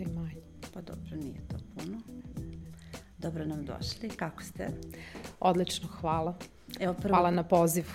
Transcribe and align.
i 0.00 0.06
manje. 0.06 0.42
Pa 0.74 0.80
dobro, 0.80 1.16
nije 1.16 1.40
to 1.48 1.56
puno. 1.74 1.98
Dobro 3.18 3.44
nam 3.44 3.64
došli, 3.64 4.08
kako 4.08 4.42
ste? 4.42 4.68
Odlično, 5.40 5.88
hvala. 5.88 6.38
Evo 6.80 6.94
prvo, 6.94 7.14
Hvala 7.14 7.30
na 7.30 7.42
pozivu. 7.44 7.90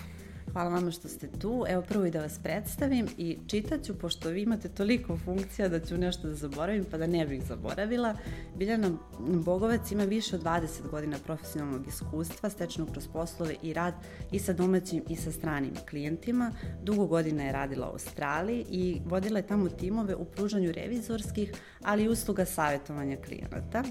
Hvala 0.55 0.69
vama 0.69 0.91
što 0.91 1.07
ste 1.07 1.27
tu. 1.27 1.65
Evo 1.67 1.81
prvo 1.81 2.05
i 2.05 2.11
da 2.11 2.21
vas 2.21 2.39
predstavim 2.43 3.07
i 3.17 3.37
čitaću, 3.47 3.99
pošto 3.99 4.29
vi 4.29 4.41
imate 4.41 4.69
toliko 4.69 5.17
funkcija 5.17 5.69
da 5.69 5.79
ću 5.79 5.97
nešto 5.97 6.27
da 6.27 6.33
zaboravim, 6.33 6.85
pa 6.91 6.97
da 6.97 7.07
ne 7.07 7.25
bih 7.25 7.43
zaboravila. 7.47 8.15
Biljana 8.57 8.91
Bogovac 9.19 9.91
ima 9.91 10.03
više 10.03 10.35
od 10.35 10.43
20 10.43 10.89
godina 10.91 11.17
profesionalnog 11.25 11.87
iskustva, 11.87 12.49
stečenog 12.49 12.91
kroz 12.91 13.07
poslove 13.07 13.55
i 13.61 13.73
rad 13.73 13.93
i 14.31 14.39
sa 14.39 14.53
domaćim 14.53 15.03
i 15.09 15.15
sa 15.15 15.31
stranim 15.31 15.73
klijentima. 15.89 16.51
Dugo 16.83 17.05
godina 17.05 17.43
je 17.43 17.51
radila 17.51 17.87
u 17.87 17.91
Australiji 17.91 18.65
i 18.69 19.01
vodila 19.05 19.39
je 19.39 19.47
tamo 19.47 19.69
timove 19.69 20.15
u 20.15 20.25
pružanju 20.25 20.71
revizorskih, 20.71 21.53
ali 21.81 22.03
i 22.03 22.09
usluga 22.09 22.45
savjetovanja 22.45 23.17
klijenata. 23.25 23.83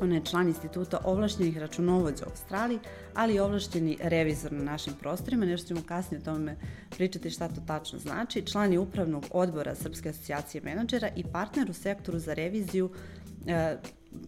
Ona 0.00 0.14
je 0.14 0.24
član 0.24 0.48
instituta 0.48 0.98
ovlašćenih 1.04 1.58
računovođa 1.58 2.24
u 2.26 2.30
Australiji, 2.30 2.78
ali 3.14 3.34
i 3.34 3.40
ovlašćeni 3.40 3.98
revizor 4.00 4.52
na 4.52 4.64
našim 4.64 4.94
prostorima, 5.00 5.46
nešto 5.46 5.68
ćemo 5.68 5.82
kasnije 5.86 6.20
o 6.20 6.24
tome 6.24 6.56
pričati 6.90 7.30
šta 7.30 7.48
to 7.48 7.60
tačno 7.66 7.98
znači. 7.98 8.46
Član 8.46 8.72
je 8.72 8.78
upravnog 8.78 9.26
odbora 9.30 9.74
Srpske 9.74 10.08
asocijacije 10.08 10.60
menadžera 10.64 11.08
i 11.16 11.24
partner 11.24 11.70
u 11.70 11.74
sektoru 11.74 12.18
za 12.18 12.34
reviziju 12.34 12.90
e, 13.46 13.76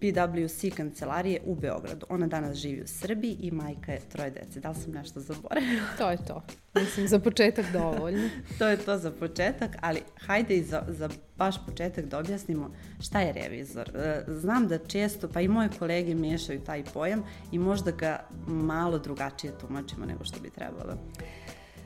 PwC 0.01 0.75
kancelarije 0.77 1.41
u 1.45 1.55
Beogradu. 1.55 2.07
Ona 2.09 2.27
danas 2.27 2.57
živi 2.57 2.83
u 2.83 2.87
Srbiji 2.87 3.37
i 3.41 3.51
majka 3.51 3.93
je 3.93 4.01
troje 4.01 4.31
dece. 4.31 4.61
Da 4.61 4.69
li 4.69 4.75
sam 4.75 4.93
nešto 4.93 5.21
zaboravila? 5.21 5.83
To 5.99 6.11
je 6.11 6.17
to. 6.17 6.43
Mislim, 6.75 7.09
za 7.09 7.19
početak 7.19 7.67
dovoljno. 7.73 8.29
to 8.59 8.69
je 8.69 8.77
to 8.77 8.99
za 8.99 9.11
početak, 9.11 9.77
ali 9.81 10.01
hajde 10.21 10.57
i 10.57 10.63
za, 10.63 10.83
za 10.89 11.09
baš 11.37 11.67
početak 11.67 12.07
da 12.07 12.19
objasnimo 12.19 12.71
šta 13.01 13.21
je 13.21 13.33
revizor. 13.33 13.91
E, 13.97 14.25
znam 14.29 14.69
da 14.69 14.79
često, 14.79 15.29
pa 15.29 15.41
i 15.41 15.49
moje 15.49 15.69
kolege 15.79 16.15
miješaju 16.15 16.61
taj 16.61 16.85
pojam 16.85 17.23
i 17.53 17.59
možda 17.59 17.91
ga 17.91 18.25
malo 18.47 18.99
drugačije 18.99 19.59
tumačimo 19.59 20.07
nego 20.07 20.25
što 20.25 20.41
bi 20.41 20.51
trebalo. 20.51 20.99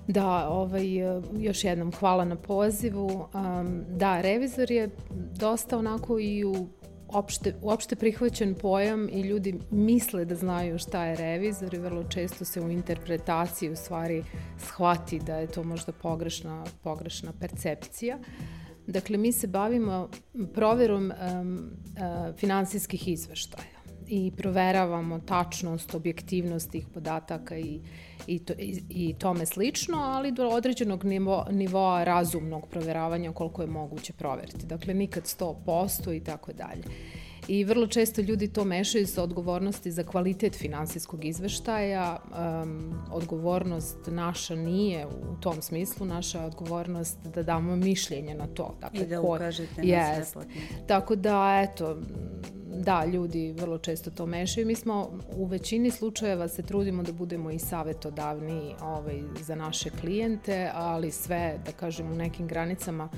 Da, 0.09 0.49
ovaj, 0.49 0.87
još 1.39 1.65
jednom 1.65 1.93
hvala 1.93 2.25
na 2.25 2.37
pozivu. 2.37 3.29
Um, 3.35 3.85
da, 3.89 4.21
revizor 4.21 4.71
je 4.71 4.91
dosta 5.35 5.79
onako 5.79 6.19
i 6.19 6.45
u 6.45 6.69
opšte, 7.09 7.55
uopšte 7.63 7.97
prihvaćen 7.97 8.55
pojam 8.55 9.09
i 9.09 9.21
ljudi 9.21 9.61
misle 9.71 10.25
da 10.25 10.35
znaju 10.35 10.79
šta 10.79 11.05
je 11.05 11.17
revizor 11.17 11.75
i 11.75 11.79
vrlo 11.79 12.05
često 12.05 12.45
se 12.45 12.61
u 12.61 12.71
interpretaciji 12.71 13.71
u 13.71 13.77
stvari 13.77 14.25
shvati 14.59 15.19
da 15.19 15.37
je 15.37 15.47
to 15.47 15.63
možda 15.65 15.93
pogrešna, 15.93 16.65
pogrešna 16.83 17.33
percepcija. 17.41 18.19
Dakle, 18.87 19.17
mi 19.19 19.33
se 19.33 19.47
bavimo 19.47 20.09
proverom 20.55 21.13
um, 21.13 21.55
uh, 21.55 22.37
finansijskih 22.37 23.09
izveštaja 23.09 23.78
i 24.09 24.33
proveravamo 24.37 25.19
tačnost, 25.19 25.95
objektivnost 25.95 26.71
tih 26.71 26.87
podataka 26.95 27.57
i, 27.57 27.81
i, 28.27 28.39
to, 28.39 28.53
i, 28.59 28.83
i 28.89 29.15
tome 29.19 29.47
slično, 29.47 29.99
ali 29.99 30.33
do 30.33 30.49
određenog 30.49 31.05
nivo, 31.05 31.47
nivoa 31.51 32.05
razumnog 32.05 32.67
proveravanja 32.67 33.33
koliko 33.33 33.63
je 33.63 33.69
moguće 33.69 34.13
proveriti. 34.13 34.67
Dakle, 34.67 34.95
nikad 34.95 35.23
100% 35.25 36.17
i 36.17 36.21
tako 36.21 36.53
dalje. 36.53 36.83
I 37.49 37.65
vrlo 37.65 37.87
često 37.87 38.21
ljudi 38.21 38.49
to 38.49 38.65
mešaju 38.65 39.07
sa 39.07 39.23
odgovornosti 39.23 39.91
za 39.91 40.03
kvalitet 40.03 40.57
finansijskog 40.57 41.25
izveštaja. 41.25 42.17
Um, 42.63 42.95
odgovornost 43.13 43.97
naša 44.07 44.55
nije 44.55 45.07
u 45.07 45.41
tom 45.41 45.63
smislu, 45.63 46.07
naša 46.07 46.45
odgovornost 46.45 47.19
da 47.35 47.43
damo 47.43 47.77
mišljenje 47.77 48.35
na 48.35 48.47
to. 48.47 48.75
Dakle, 48.81 49.01
I 49.01 49.07
da 49.07 49.21
ko, 49.21 49.35
ukažete 49.35 49.83
na 49.83 50.25
sve 50.25 50.43
Tako 50.87 51.17
da, 51.17 51.67
eto, 51.69 51.97
da, 52.79 53.05
ljudi 53.05 53.53
vrlo 53.53 53.79
često 53.79 54.11
to 54.11 54.27
mešaju. 54.27 54.67
Mi 54.67 54.75
smo 54.75 55.11
u 55.37 55.45
većini 55.45 55.91
slučajeva 55.91 56.49
se 56.49 56.63
trudimo 56.63 57.03
da 57.03 57.13
budemo 57.13 57.51
i 57.51 57.59
savetodavni 57.59 58.75
ovaj, 58.83 59.23
za 59.41 59.55
naše 59.55 59.91
klijente, 59.91 60.71
ali 60.75 61.11
sve, 61.11 61.59
da 61.67 61.73
kažem, 61.73 62.13
u 62.13 62.15
nekim 62.15 62.47
granicama 62.47 63.09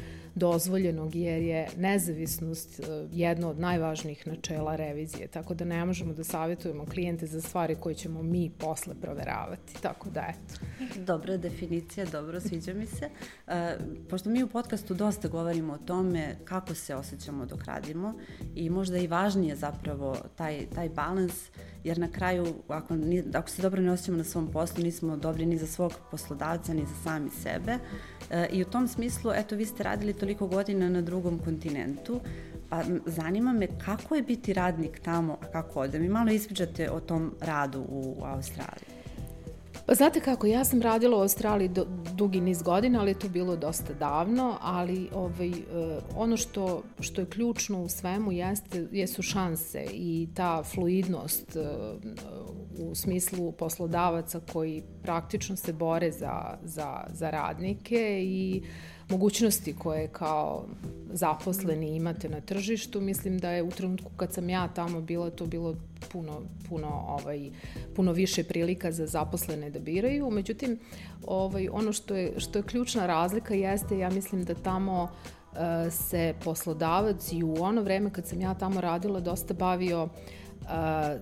dozvoljenog 0.40 1.14
jer 1.14 1.42
je 1.42 1.68
nezavisnost 1.76 2.80
e, 2.80 2.82
jedno 3.12 3.50
od 3.50 3.60
najvažnijih 3.60 4.26
načela 4.26 4.76
revizije, 4.76 5.28
tako 5.28 5.54
da 5.54 5.64
ne 5.64 5.84
možemo 5.84 6.12
da 6.12 6.24
savjetujemo 6.24 6.86
klijente 6.86 7.26
za 7.26 7.40
stvari 7.40 7.74
koje 7.74 7.94
ćemo 7.94 8.22
mi 8.22 8.50
posle 8.58 8.94
proveravati, 8.94 9.82
tako 9.82 10.10
da 10.10 10.20
eto. 10.20 10.66
Dobra 11.00 11.36
definicija, 11.36 12.06
dobro, 12.06 12.40
sviđa 12.40 12.74
mi 12.74 12.86
se. 12.86 13.08
E, 13.46 13.76
pošto 14.10 14.30
mi 14.30 14.42
u 14.42 14.48
podcastu 14.48 14.94
dosta 14.94 15.28
govorimo 15.28 15.72
o 15.72 15.78
tome 15.78 16.36
kako 16.44 16.74
se 16.74 16.94
osjećamo 16.94 17.46
dok 17.46 17.64
radimo 17.64 18.14
i 18.54 18.70
možda 18.70 18.98
i 18.98 19.06
važnije 19.06 19.56
zapravo 19.56 20.16
taj, 20.36 20.66
taj 20.74 20.88
balans, 20.88 21.50
jer 21.84 21.98
na 21.98 22.08
kraju 22.08 22.54
ako, 22.68 22.94
ako 23.34 23.50
se 23.50 23.62
dobro 23.62 23.82
ne 23.82 23.92
osjećamo 23.92 24.18
na 24.18 24.24
svom 24.24 24.48
poslu, 24.52 24.84
nismo 24.84 25.16
dobri 25.16 25.46
ni 25.46 25.58
za 25.58 25.66
svog 25.66 25.92
poslodavca, 26.10 26.74
ni 26.74 26.86
za 26.86 26.94
sami 27.04 27.30
sebe. 27.30 27.78
E, 28.30 28.48
I 28.52 28.62
u 28.62 28.64
tom 28.64 28.88
smislu, 28.88 29.32
eto, 29.34 29.56
vi 29.56 29.66
ste 29.66 29.82
radili 29.82 30.12
toliko 30.12 30.29
godina 30.38 30.88
na 30.88 31.00
drugom 31.00 31.38
kontinentu, 31.38 32.20
pa 32.68 32.82
zanima 33.06 33.52
me 33.52 33.68
kako 33.84 34.14
je 34.14 34.22
biti 34.22 34.52
radnik 34.52 35.00
tamo, 35.00 35.38
a 35.42 35.46
kako 35.46 35.80
ovde? 35.80 35.98
Mi 35.98 36.08
malo 36.08 36.30
ispričate 36.30 36.91
o 36.91 37.00
tom 37.00 37.34
radu 37.41 37.84
u 37.88 38.16
Australiji. 38.24 39.00
Pa 39.90 39.94
znate 39.94 40.20
kako, 40.20 40.46
ja 40.46 40.64
sam 40.64 40.82
radila 40.82 41.16
u 41.16 41.20
Australiji 41.20 41.69
do, 41.69 41.86
dugi 42.14 42.40
niz 42.40 42.62
godina, 42.62 43.00
ali 43.00 43.10
je 43.10 43.19
to 43.19 43.28
bilo 43.28 43.56
dosta 43.56 43.92
davno, 43.94 44.58
ali 44.60 45.08
ovaj, 45.14 45.48
eh, 45.48 45.54
ono 46.16 46.36
što, 46.36 46.82
što 47.00 47.20
je 47.20 47.26
ključno 47.30 47.82
u 47.82 47.88
svemu 47.88 48.32
jeste, 48.32 48.86
jesu 48.92 49.22
šanse 49.22 49.86
i 49.92 50.28
ta 50.34 50.62
fluidnost 50.62 51.56
eh, 51.56 51.62
u 52.78 52.94
smislu 52.94 53.52
poslodavaca 53.52 54.40
koji 54.52 54.82
praktično 55.02 55.56
se 55.56 55.72
bore 55.72 56.12
za, 56.12 56.58
za, 56.62 57.04
za 57.08 57.30
radnike 57.30 58.20
i 58.22 58.62
mogućnosti 59.10 59.75
koje 59.78 60.09
kao 60.09 60.65
zaposleni 61.12 61.97
imate 61.97 62.28
na 62.28 62.41
tržištu, 62.41 63.00
mislim 63.00 63.38
da 63.38 63.50
je 63.50 63.62
u 63.62 63.71
trenutku 63.71 64.10
kad 64.16 64.32
sam 64.32 64.48
ja 64.48 64.69
tamo 64.69 65.00
bila 65.00 65.31
to 65.31 65.47
bilo 65.47 65.75
puno, 66.12 66.41
puno, 66.69 66.88
ovaj, 66.88 67.50
puno 67.97 68.12
više 68.12 68.44
prilika 68.44 68.93
za 68.93 69.06
zaposlene 69.06 69.70
da 69.70 69.78
biraju. 69.78 70.31
Međutim, 70.31 70.78
ovaj, 71.26 71.69
ono 71.72 71.93
što 71.93 72.15
je, 72.15 72.41
što 72.41 72.59
je 72.59 72.62
ključna 72.62 73.06
razlika 73.06 73.54
jeste, 73.54 73.99
ja 73.99 74.10
mislim 74.10 74.44
da 74.44 74.54
tamo 74.54 75.03
uh, 75.03 75.59
se 75.91 76.34
poslodavac 76.44 77.32
i 77.32 77.43
u 77.43 77.54
ono 77.60 77.82
vreme 77.82 78.12
kad 78.12 78.26
sam 78.26 78.41
ja 78.41 78.54
tamo 78.54 78.81
radila 78.81 79.20
dosta 79.20 79.54
bavio 79.54 80.04
uh, 80.04 80.10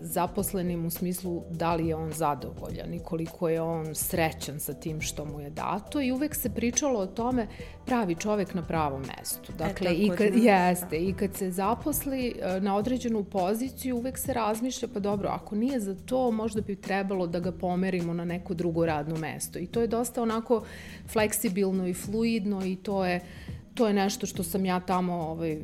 zaposlenim 0.00 0.87
u 0.87 0.91
smislu 0.91 1.43
da 1.50 1.75
li 1.75 1.88
je 1.88 1.97
on 1.97 2.12
zadovoljan 2.12 2.94
i 2.94 2.99
koliko 2.99 3.49
je 3.49 3.60
on 3.60 3.94
srećan 3.94 4.60
sa 4.60 4.75
tim 4.75 5.00
što 5.00 5.25
mu 5.25 5.41
je 5.41 5.50
dato 5.50 6.00
i 6.00 6.12
uvek 6.12 6.34
se 6.34 6.50
pričalo 6.50 7.00
o 7.00 7.06
tome 7.06 7.47
pravi 7.87 8.15
čovek 8.15 8.54
na 8.54 8.62
pravom 8.62 9.03
mestu. 9.03 9.53
E, 9.53 9.56
dakle, 9.56 9.91
e, 9.91 9.94
i 9.94 10.10
kad, 10.10 10.32
da. 10.32 10.38
jeste, 10.38 10.98
i 10.98 11.12
kad 11.12 11.34
se 11.34 11.50
zaposli 11.50 12.34
na 12.60 12.77
određenu 12.77 13.25
poziciju, 13.25 13.97
uvek 13.97 14.19
se 14.19 14.32
razmišlja, 14.32 14.88
pa 14.94 15.00
dobro, 15.00 15.28
ako 15.28 15.56
nije 15.56 15.81
za 15.81 15.94
to, 15.94 16.31
možda 16.31 16.60
bi 16.60 16.77
trebalo 16.77 17.27
da 17.27 17.41
ga 17.41 17.53
pomerimo 17.53 18.15
na 18.15 18.25
neko 18.25 18.54
drugo 18.54 18.87
radno 18.87 19.16
mesto. 19.16 19.59
I 19.59 19.66
to 19.66 19.81
je 19.81 19.87
dosta 19.87 20.22
onako 20.22 20.65
fleksibilno 21.09 21.87
i 21.87 21.94
fluidno 21.94 22.65
i 22.65 22.77
to 22.77 23.04
je 23.04 23.21
to 23.78 23.87
je 23.87 23.94
nešto 23.94 24.27
što 24.27 24.43
sam 24.43 24.65
ja 24.66 24.80
tamo 24.80 25.15
ovaj, 25.15 25.59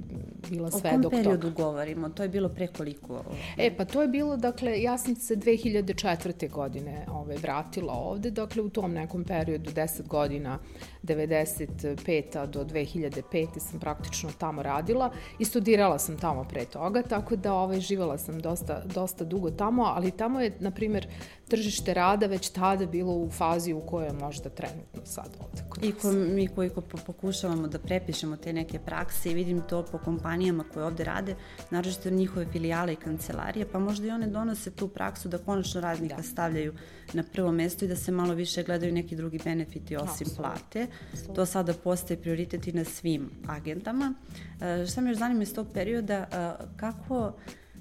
bila 0.50 0.70
sve 0.70 0.90
dok 0.92 1.02
toga. 1.02 1.06
O 1.06 1.10
kom 1.10 1.18
periodu 1.18 1.50
toga. 1.50 1.62
govorimo? 1.62 2.08
To 2.08 2.22
je 2.22 2.28
bilo 2.28 2.48
pre 2.48 2.66
koliko? 2.66 3.12
Ovaj? 3.12 3.66
E, 3.66 3.76
pa 3.76 3.84
to 3.84 4.02
je 4.02 4.08
bilo, 4.08 4.36
dakle, 4.36 4.82
ja 4.82 4.98
sam 4.98 5.16
se 5.16 5.36
2004. 5.36 6.50
godine 6.50 7.06
ovaj, 7.08 7.36
vratila 7.36 7.92
ovde, 7.92 8.30
dakle, 8.30 8.62
u 8.62 8.68
tom 8.68 8.92
nekom 8.92 9.24
periodu, 9.24 9.70
10 9.70 10.06
godina, 10.06 10.58
95. 11.04 12.46
do 12.46 12.64
2005. 12.64 13.58
sam 13.58 13.80
praktično 13.80 14.30
tamo 14.38 14.62
radila 14.62 15.10
i 15.38 15.44
studirala 15.44 15.98
sam 15.98 16.18
tamo 16.18 16.44
pre 16.44 16.64
toga, 16.64 17.02
tako 17.02 17.36
da 17.36 17.54
ovaj, 17.54 17.80
živala 17.80 18.18
sam 18.18 18.40
dosta, 18.40 18.82
dosta 18.94 19.24
dugo 19.24 19.50
tamo, 19.50 19.82
ali 19.82 20.10
tamo 20.10 20.40
je, 20.40 20.56
na 20.60 20.70
primer, 20.70 21.08
tržište 21.48 21.94
rada 21.94 22.26
već 22.26 22.48
tada 22.48 22.86
bilo 22.86 23.12
u 23.12 23.30
fazi 23.30 23.72
u 23.72 23.80
kojoj 23.80 24.06
je 24.06 24.12
možda 24.12 24.48
trenutno 24.48 25.00
sad 25.04 25.28
ovde. 25.40 25.86
I 25.86 25.92
ko, 25.92 26.12
mi 26.12 26.48
koji 26.48 26.70
pokušavamo 27.06 27.68
da 27.68 27.78
prepišemo 27.78 28.36
te 28.36 28.52
neke 28.52 28.78
prakse 28.78 29.30
i 29.30 29.34
vidim 29.34 29.62
to 29.68 29.82
po 29.92 29.98
kompanijama 29.98 30.64
koje 30.74 30.86
ovde 30.86 31.04
rade, 31.04 31.34
naročito 31.70 32.10
njihove 32.10 32.46
filijale 32.52 32.92
i 32.92 32.96
kancelarije, 32.96 33.66
pa 33.72 33.78
možda 33.78 34.06
i 34.06 34.10
one 34.10 34.26
donose 34.26 34.70
tu 34.70 34.88
praksu 34.88 35.28
da 35.28 35.38
konačno 35.38 35.80
radnika 35.80 36.16
da. 36.16 36.22
stavljaju 36.22 36.74
na 37.12 37.22
prvo 37.32 37.52
mesto 37.52 37.84
i 37.84 37.88
da 37.88 37.96
se 37.96 38.12
malo 38.12 38.34
više 38.34 38.62
gledaju 38.62 38.92
neki 38.92 39.16
drugi 39.16 39.40
benefiti 39.44 39.96
osim 39.96 40.26
Absolut. 40.26 40.36
plate. 40.36 40.86
To 41.34 41.46
sada 41.46 41.72
postaje 41.74 42.20
prioritet 42.20 42.66
i 42.66 42.72
na 42.72 42.84
svim 42.84 43.30
agentama. 43.46 44.14
E, 44.60 44.86
šta 44.86 45.00
me 45.00 45.10
još 45.10 45.18
zanima 45.18 45.42
iz 45.42 45.54
tog 45.54 45.66
perioda, 45.74 46.14
e, 46.14 46.64
kako 46.76 47.32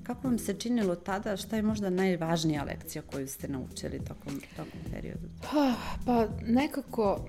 Kako 0.03 0.27
vam 0.27 0.39
se 0.39 0.53
činilo 0.53 0.95
tada, 0.95 1.37
šta 1.37 1.55
je 1.55 1.61
možda 1.61 1.89
najvažnija 1.89 2.63
lekcija 2.63 3.01
koju 3.01 3.27
ste 3.27 3.47
naučili 3.47 3.99
tokom, 3.99 4.41
tokom 4.55 4.79
periodu? 4.91 5.27
Pa, 5.41 5.73
pa 6.05 6.27
nekako, 6.45 7.25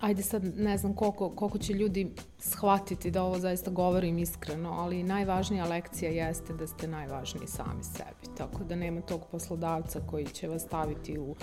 ajde 0.00 0.22
sad 0.22 0.58
ne 0.58 0.78
znam 0.78 0.94
koliko, 0.94 1.30
koliko 1.30 1.58
će 1.58 1.72
ljudi 1.72 2.12
shvatiti 2.38 3.10
da 3.10 3.22
ovo 3.22 3.38
zaista 3.38 3.70
govorim 3.70 4.18
iskreno, 4.18 4.70
ali 4.70 5.02
najvažnija 5.02 5.64
lekcija 5.64 6.10
jeste 6.10 6.52
da 6.52 6.66
ste 6.66 6.88
najvažniji 6.88 7.46
sami 7.46 7.84
sebi. 7.84 8.36
Tako 8.36 8.64
da 8.64 8.76
nema 8.76 9.00
tog 9.00 9.20
poslodavca 9.30 10.00
koji 10.10 10.26
će 10.26 10.48
vas 10.48 10.62
staviti 10.62 11.18
u, 11.18 11.36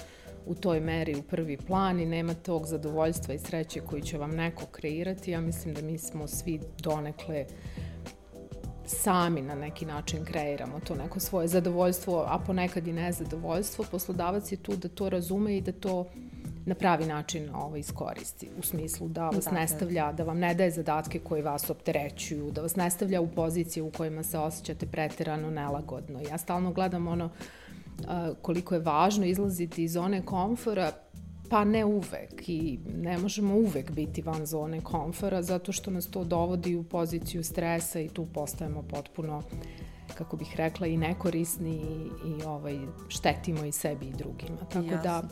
u 0.46 0.56
toj 0.56 0.80
meri 0.80 1.16
u 1.16 1.24
prvi 1.24 1.58
plan 1.58 2.00
i 2.00 2.06
nema 2.06 2.34
tog 2.34 2.66
zadovoljstva 2.66 3.34
i 3.34 3.40
sreće 3.40 3.82
koji 3.82 4.02
će 4.02 4.18
vam 4.18 4.32
neko 4.32 4.66
kreirati. 4.66 5.32
Ja 5.32 5.42
mislim 5.42 5.74
da 5.74 5.82
mi 5.82 5.98
smo 5.98 6.28
svi 6.28 6.60
donekle 6.78 7.46
sami 8.86 9.42
na 9.42 9.56
neki 9.56 9.86
način 9.86 10.26
kreiramo 10.26 10.80
to 10.80 10.96
neko 10.96 11.20
svoje 11.20 11.48
zadovoljstvo, 11.48 12.26
a 12.28 12.40
ponekad 12.40 12.88
i 12.88 12.94
nezadovoljstvo. 12.94 13.86
Poslodavac 13.92 14.52
je 14.52 14.58
tu 14.58 14.76
da 14.76 14.88
to 14.88 15.10
razume 15.10 15.58
i 15.58 15.62
da 15.62 15.72
to 15.72 16.06
na 16.66 16.76
pravi 16.76 17.06
način 17.06 17.50
ovaj, 17.56 17.80
iskoristi. 17.80 18.50
U 18.60 18.62
smislu 18.62 19.08
da 19.08 19.30
vas 19.30 19.46
da, 19.46 19.52
ne 19.52 19.68
stavlja, 19.68 20.12
da 20.12 20.24
vam 20.24 20.40
ne 20.40 20.54
daje 20.54 20.72
zadatke 20.72 21.20
koji 21.20 21.42
vas 21.42 21.70
opterećuju, 21.70 22.52
da 22.52 22.62
vas 22.62 22.76
ne 22.76 22.90
stavlja 22.90 23.22
u 23.22 23.28
pozicije 23.28 23.84
u 23.84 23.92
kojima 23.92 24.24
se 24.24 24.38
osjećate 24.38 24.86
preterano 24.86 25.52
nelagodno. 25.52 26.22
Ja 26.30 26.38
stalno 26.38 26.72
gledam 26.72 27.08
ono 27.08 27.30
koliko 28.42 28.76
je 28.76 28.82
važno 28.82 29.26
izlaziti 29.26 29.84
iz 29.84 29.94
zone 29.94 30.26
komfora, 30.26 30.92
pa 31.50 31.64
ne 31.64 31.86
uvek 31.86 32.50
i 32.50 32.80
ne 32.96 33.18
možemo 33.18 33.56
uvek 33.56 33.92
biti 33.92 34.22
van 34.22 34.46
zone 34.46 34.82
komfora 34.82 35.42
zato 35.42 35.72
što 35.72 35.92
nas 35.92 36.08
to 36.08 36.24
dovodi 36.24 36.76
u 36.76 36.84
poziciju 36.84 37.44
stresa 37.44 38.00
i 38.00 38.10
tu 38.10 38.26
postajemo 38.34 38.84
potpuno 38.90 39.44
kako 40.18 40.38
bih 40.38 40.54
rekla, 40.56 40.88
i 40.88 40.98
nekorisni 40.98 41.76
i, 41.76 42.30
i 42.30 42.44
ovaj, 42.44 42.80
štetimo 43.08 43.66
i 43.66 43.72
sebi 43.72 44.06
i 44.06 44.14
drugima. 44.14 44.58
Tako 44.70 44.86
Jasne. 44.86 45.02
da 45.04 45.24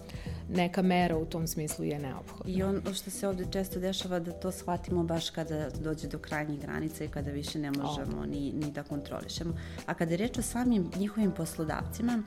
neka 0.49 0.81
mera 0.81 1.17
u 1.17 1.25
tom 1.25 1.47
smislu 1.47 1.85
je 1.85 1.99
neophodna. 1.99 2.53
I 2.53 2.63
ono 2.63 2.93
što 2.93 3.09
se 3.09 3.27
ovde 3.27 3.45
često 3.51 3.79
dešava 3.79 4.19
da 4.19 4.31
to 4.31 4.51
shvatimo 4.51 5.03
baš 5.03 5.29
kada 5.29 5.69
dođe 5.69 6.07
do 6.07 6.17
krajnjih 6.17 6.59
granica 6.59 7.03
i 7.03 7.07
kada 7.07 7.31
više 7.31 7.59
ne 7.59 7.71
možemo 7.71 8.25
ni, 8.25 8.53
ni 8.53 8.71
da 8.71 8.83
kontrolišemo. 8.83 9.53
A 9.85 9.93
kada 9.93 10.11
je 10.11 10.17
reč 10.17 10.37
o 10.37 10.41
samim 10.41 10.91
njihovim 10.95 11.31
poslodavcima, 11.31 12.23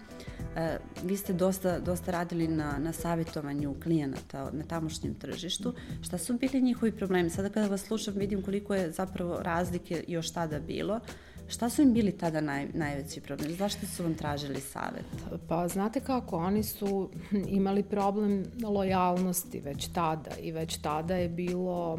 e, 0.56 0.78
vi 1.02 1.16
ste 1.16 1.32
dosta, 1.32 1.78
dosta 1.78 2.10
radili 2.10 2.48
na, 2.48 2.78
na 2.78 2.92
savjetovanju 2.92 3.74
klijenata 3.82 4.50
na 4.52 4.64
tamošnjem 4.64 5.14
tržištu. 5.14 5.74
Šta 6.02 6.18
su 6.18 6.38
bili 6.38 6.62
njihovi 6.62 6.92
problemi? 6.92 7.30
Sada 7.30 7.48
kada 7.48 7.68
vas 7.68 7.82
slušam 7.82 8.14
vidim 8.14 8.42
koliko 8.42 8.74
je 8.74 8.90
zapravo 8.90 9.38
razlike 9.42 10.04
još 10.08 10.30
tada 10.30 10.60
bilo. 10.60 11.00
Šta 11.48 11.70
su 11.70 11.82
im 11.82 11.92
bili 11.92 12.12
tada 12.12 12.40
naj, 12.40 12.68
najveći 12.74 13.20
problem? 13.20 13.52
Zašto 13.52 13.86
su 13.86 14.02
vam 14.02 14.14
tražili 14.14 14.60
savet? 14.60 15.04
Pa 15.48 15.68
znate 15.68 16.00
kako, 16.00 16.36
oni 16.36 16.62
su 16.62 17.10
imali 17.48 17.82
problem 17.82 18.44
lojalnosti 18.62 19.60
već 19.60 19.88
tada 19.88 20.30
i 20.42 20.52
već 20.52 20.76
tada 20.76 21.16
je 21.16 21.28
bilo, 21.28 21.98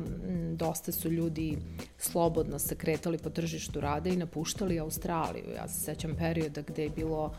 dosta 0.53 0.91
su 0.91 1.09
ljudi 1.09 1.57
slobodno 1.97 2.59
se 2.59 2.75
kretali 2.75 3.17
po 3.17 3.29
tržištu 3.29 3.81
rada 3.81 4.09
i 4.09 4.17
napuštali 4.17 4.79
Australiju. 4.79 5.51
Ja 5.55 5.67
se 5.67 5.83
sećam 5.83 6.15
perioda 6.19 6.61
gde 6.61 6.83
je 6.83 6.89
bilo 6.89 7.33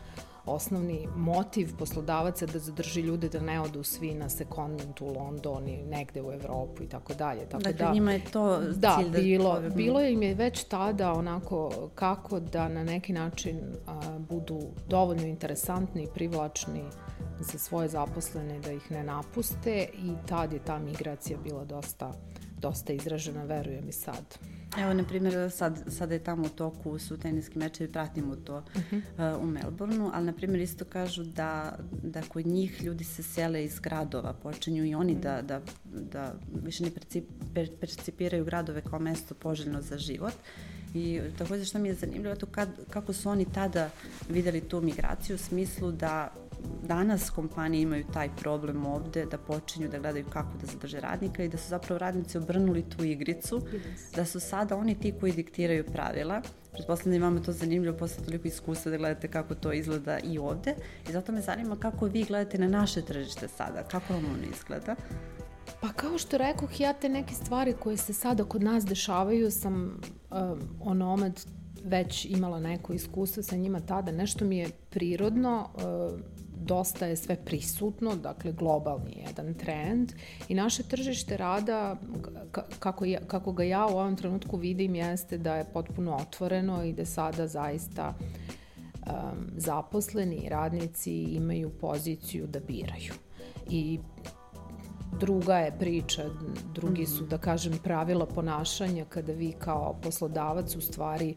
osnovni 0.47 1.07
motiv 1.15 1.77
poslodavaca 1.77 2.45
da 2.45 2.59
zadrži 2.59 3.01
ljude 3.01 3.29
da 3.29 3.39
ne 3.39 3.61
odu 3.61 3.83
svi 3.83 4.13
na 4.13 4.29
sekondment 4.29 5.01
u 5.01 5.05
London 5.05 5.67
i 5.67 5.83
negde 5.83 6.21
u 6.21 6.31
Evropu 6.31 6.83
i 6.83 6.87
tako 6.89 7.13
dalje. 7.13 7.49
Tako 7.49 7.63
dakle, 7.63 7.85
da, 7.85 7.93
njima 7.93 8.11
je 8.11 8.25
to 8.31 8.59
da, 8.59 8.97
cilj 8.99 9.09
da... 9.09 9.19
bilo, 9.19 9.59
da... 9.59 9.69
bilo 9.69 10.01
im 10.01 10.23
je 10.23 10.35
već 10.35 10.63
tada 10.63 11.13
onako 11.13 11.89
kako 11.95 12.39
da 12.39 12.69
na 12.69 12.83
neki 12.83 13.13
način 13.13 13.59
a, 13.87 14.19
budu 14.19 14.59
dovoljno 14.89 15.25
interesantni 15.25 16.03
i 16.03 16.07
privlačni 16.13 16.83
za 17.39 17.59
svoje 17.59 17.87
zaposlene 17.87 18.59
da 18.59 18.71
ih 18.71 18.91
ne 18.91 19.03
napuste 19.03 19.87
i 19.93 20.27
tad 20.27 20.53
je 20.53 20.59
ta 20.59 20.79
migracija 20.79 21.37
bila 21.43 21.65
dosta, 21.65 22.13
dosta 22.59 22.93
izražena, 22.93 23.43
verujem 23.43 23.89
i 23.89 23.91
sad. 23.91 24.37
Evo, 24.77 24.93
na 24.93 25.03
primjer, 25.03 25.51
sad, 25.51 25.83
sada 25.87 26.13
je 26.13 26.23
tamo 26.23 26.45
u 26.45 26.49
toku 26.49 26.99
su 26.99 27.17
teniski 27.17 27.59
mečevi, 27.59 27.91
pratimo 27.91 28.35
to 28.35 28.57
uh 28.57 28.81
-huh. 28.91 29.35
uh, 29.35 29.43
u 29.43 29.45
Melbourneu, 29.45 30.11
ali 30.13 30.25
na 30.25 30.33
primjer 30.33 30.61
isto 30.61 30.85
kažu 30.85 31.23
da, 31.23 31.79
da 32.03 32.21
kod 32.21 32.45
njih 32.45 32.83
ljudi 32.83 33.03
se 33.03 33.23
sele 33.23 33.63
iz 33.63 33.79
gradova, 33.79 34.33
počinju 34.33 34.85
i 34.85 34.95
oni 34.95 35.13
uh 35.13 35.19
-huh. 35.19 35.21
da, 35.21 35.41
da, 35.41 35.61
da 36.11 36.33
više 36.63 36.83
ne 36.83 36.91
percip, 36.91 37.25
per, 37.53 37.69
percipiraju 37.79 38.45
gradove 38.45 38.81
kao 38.81 38.99
mesto 38.99 39.35
poželjno 39.35 39.81
za 39.81 39.97
život. 39.97 40.33
I 40.93 41.21
takođe 41.37 41.65
što 41.65 41.79
mi 41.79 41.87
je 41.87 41.93
zanimljivo 41.93 42.35
to 42.35 42.45
kad, 42.45 42.69
kako 42.89 43.13
su 43.13 43.29
oni 43.29 43.45
tada 43.53 43.89
videli 44.29 44.61
tu 44.61 44.81
migraciju 44.81 45.35
u 45.35 45.39
smislu 45.39 45.91
da 45.91 46.33
danas 46.83 47.29
kompanije 47.29 47.81
imaju 47.81 48.05
taj 48.13 48.29
problem 48.35 48.85
ovde 48.85 49.25
da 49.25 49.37
počinju 49.37 49.89
da 49.89 49.99
gledaju 49.99 50.25
kako 50.29 50.57
da 50.61 50.65
zadrže 50.65 50.99
radnika 50.99 51.43
i 51.43 51.49
da 51.49 51.57
su 51.57 51.69
zapravo 51.69 51.99
radnici 51.99 52.37
obrnuli 52.37 52.83
tu 52.89 53.03
igricu, 53.03 53.61
da 54.15 54.25
su 54.25 54.39
sada 54.39 54.77
oni 54.77 54.99
ti 54.99 55.13
koji 55.19 55.31
diktiraju 55.31 55.83
pravila. 55.83 56.41
Pretpostavljam 56.71 57.11
da 57.11 57.25
imamo 57.25 57.39
to 57.39 57.51
zanimljivo 57.51 57.97
posle 57.97 58.25
toliko 58.25 58.47
iskustva 58.47 58.91
da 58.91 58.97
gledate 58.97 59.27
kako 59.27 59.55
to 59.55 59.73
izgleda 59.73 60.19
i 60.19 60.37
ovde 60.37 60.75
i 61.09 61.11
zato 61.11 61.31
me 61.31 61.41
zanima 61.41 61.75
kako 61.75 62.05
vi 62.05 62.23
gledate 62.23 62.57
na 62.57 62.67
naše 62.67 63.01
tržište 63.01 63.47
sada, 63.47 63.83
kako 63.83 64.13
vam 64.13 64.25
ono 64.25 64.53
izgleda. 64.55 64.95
Pa 65.81 65.87
kao 65.87 66.17
što 66.17 66.37
rekoh, 66.37 66.79
ja 66.79 66.93
te 66.93 67.09
neke 67.09 67.33
stvari 67.33 67.73
koje 67.79 67.97
se 67.97 68.13
sada 68.13 68.43
kod 68.43 68.63
nas 68.63 68.85
dešavaju 68.85 69.51
sam 69.51 70.01
um, 70.31 70.59
onomad 70.81 71.45
već 71.83 72.25
imala 72.25 72.59
neko 72.59 72.93
iskustvo 72.93 73.43
sa 73.43 73.55
njima 73.55 73.79
tada. 73.79 74.11
Nešto 74.11 74.45
mi 74.45 74.57
je 74.57 74.69
prirodno, 74.89 75.69
uh, 75.75 76.19
dosta 76.61 77.05
je 77.05 77.15
sve 77.15 77.35
prisutno, 77.45 78.15
dakle 78.15 78.51
globalni 78.51 79.23
jedan 79.27 79.53
trend 79.53 80.11
i 80.49 80.55
naše 80.55 80.83
tržište 80.83 81.37
rada, 81.37 81.97
kako, 82.79 83.05
ja, 83.05 83.19
kako 83.27 83.51
ga 83.51 83.63
ja 83.63 83.85
u 83.85 83.97
ovom 83.97 84.15
trenutku 84.15 84.57
vidim, 84.57 84.95
jeste 84.95 85.37
da 85.37 85.55
je 85.55 85.65
potpuno 85.73 86.15
otvoreno 86.15 86.83
i 86.83 86.93
da 86.93 87.05
sada 87.05 87.47
zaista 87.47 88.13
um, 88.17 89.47
zaposleni 89.55 90.49
radnici 90.49 91.13
imaju 91.13 91.69
poziciju 91.69 92.47
da 92.47 92.59
biraju. 92.59 93.13
I 93.69 93.99
druga 95.19 95.57
je 95.57 95.77
priča, 95.79 96.25
drugi 96.73 97.05
su, 97.05 97.21
mhm. 97.21 97.29
da 97.29 97.37
kažem, 97.37 97.79
pravila 97.83 98.25
ponašanja 98.25 99.05
kada 99.05 99.33
vi 99.33 99.51
kao 99.59 99.95
poslodavac 100.03 100.75
u 100.75 100.81
stvari 100.81 101.35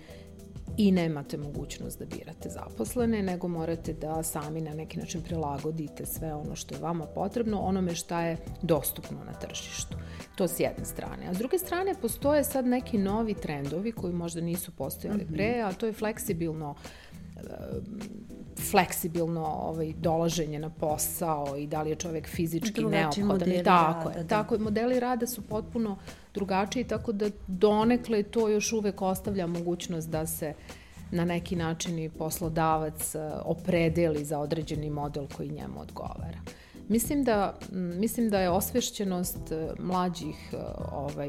i 0.77 0.93
nemate 0.93 1.37
mogućnost 1.37 1.99
da 1.99 2.05
birate 2.05 2.49
zaposlene, 2.49 3.23
nego 3.23 3.49
morate 3.49 3.93
da 3.93 4.23
sami 4.23 4.61
na 4.61 4.75
neki 4.75 4.99
način 4.99 5.23
prilagodite 5.23 6.07
sve 6.07 6.35
ono 6.35 6.57
što 6.57 6.75
je 6.75 6.81
vama 6.81 7.07
potrebno, 7.07 7.61
onome 7.61 7.95
šta 7.95 8.21
je 8.21 8.37
dostupno 8.63 9.19
na 9.25 9.33
tržištu. 9.33 9.97
To 10.37 10.49
s 10.49 10.61
jedne 10.61 10.85
strane. 10.85 11.29
A 11.29 11.35
s 11.35 11.39
druge 11.39 11.59
strane 11.59 11.95
postoje 12.03 12.45
sad 12.45 12.67
neki 12.67 12.99
novi 12.99 13.35
trendovi 13.35 13.93
koji 13.93 14.13
možda 14.13 14.41
nisu 14.41 14.73
postojali 14.73 15.25
mhm. 15.25 15.35
pre, 15.35 15.61
a 15.65 15.73
to 15.73 15.87
je 15.87 15.93
fleksibilno 15.93 16.75
fleksibilno 18.71 19.45
ovaj, 19.45 19.93
dolaženje 19.93 20.59
na 20.59 20.71
posao 20.71 21.57
i 21.57 21.67
da 21.67 21.83
li 21.83 21.91
je 21.91 21.97
čovek 21.97 22.29
fizički 22.29 22.85
neophodan. 22.85 23.53
I 23.53 23.63
tako 23.65 24.09
rada, 24.09 24.19
je. 24.19 24.25
Da. 24.25 24.29
Tako 24.29 24.55
je. 24.55 24.59
Modeli 24.59 25.01
rada 25.01 25.27
su 25.27 25.43
potpuno 25.43 25.99
drugačiji, 26.35 26.85
tako 26.85 27.13
da 27.13 27.31
donekle 27.47 28.23
to 28.23 28.49
još 28.49 28.73
uvek 28.73 29.03
ostavlja 29.03 29.47
mogućnost 29.47 30.11
da 30.11 30.27
se 30.27 30.55
na 31.11 31.25
neki 31.25 31.57
način 31.57 31.99
i 31.99 32.09
poslodavac 32.09 33.15
eh, 33.15 33.33
opredeli 33.45 34.25
za 34.25 34.39
određeni 34.39 34.91
model 34.91 35.27
koji 35.37 35.51
njemu 35.51 35.81
odgovara. 35.81 36.39
Mislim 36.91 37.25
da, 37.25 37.59
mislim 37.73 38.31
da 38.31 38.41
je 38.41 38.51
osvešćenost 38.51 39.53
e, 39.53 39.69
mlađih 39.79 40.51
e, 40.53 40.57
ovaj, 40.93 41.29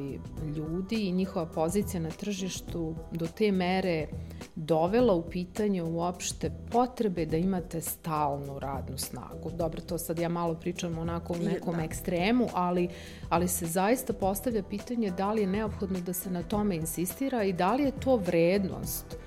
ljudi 0.55 0.95
i 0.95 1.11
njihova 1.11 1.45
pozicija 1.45 2.01
na 2.01 2.09
tržištu 2.09 2.95
do 3.11 3.27
te 3.27 3.51
mere 3.51 4.07
dovela 4.55 5.13
u 5.13 5.29
pitanje 5.29 5.83
uopšte 5.83 6.51
potrebe 6.71 7.25
da 7.25 7.37
imate 7.37 7.81
stalnu 7.81 8.59
radnu 8.59 8.97
snagu. 8.97 9.51
Dobro, 9.57 9.81
to 9.81 9.97
sad 9.97 10.19
ja 10.19 10.29
malo 10.29 10.55
pričam 10.55 10.97
onako 10.97 11.33
u 11.33 11.43
nekom 11.43 11.75
da. 11.75 11.83
ekstremu, 11.83 12.47
ali, 12.53 12.89
ali 13.29 13.47
se 13.47 13.65
zaista 13.65 14.13
postavlja 14.13 14.63
pitanje 14.63 15.11
da 15.11 15.31
li 15.31 15.41
je 15.41 15.47
neophodno 15.47 15.99
da 15.99 16.13
se 16.13 16.31
na 16.31 16.43
tome 16.43 16.75
insistira 16.75 17.43
i 17.43 17.53
da 17.53 17.75
li 17.75 17.83
je 17.83 17.99
to 17.99 18.15
vrednost 18.15 19.17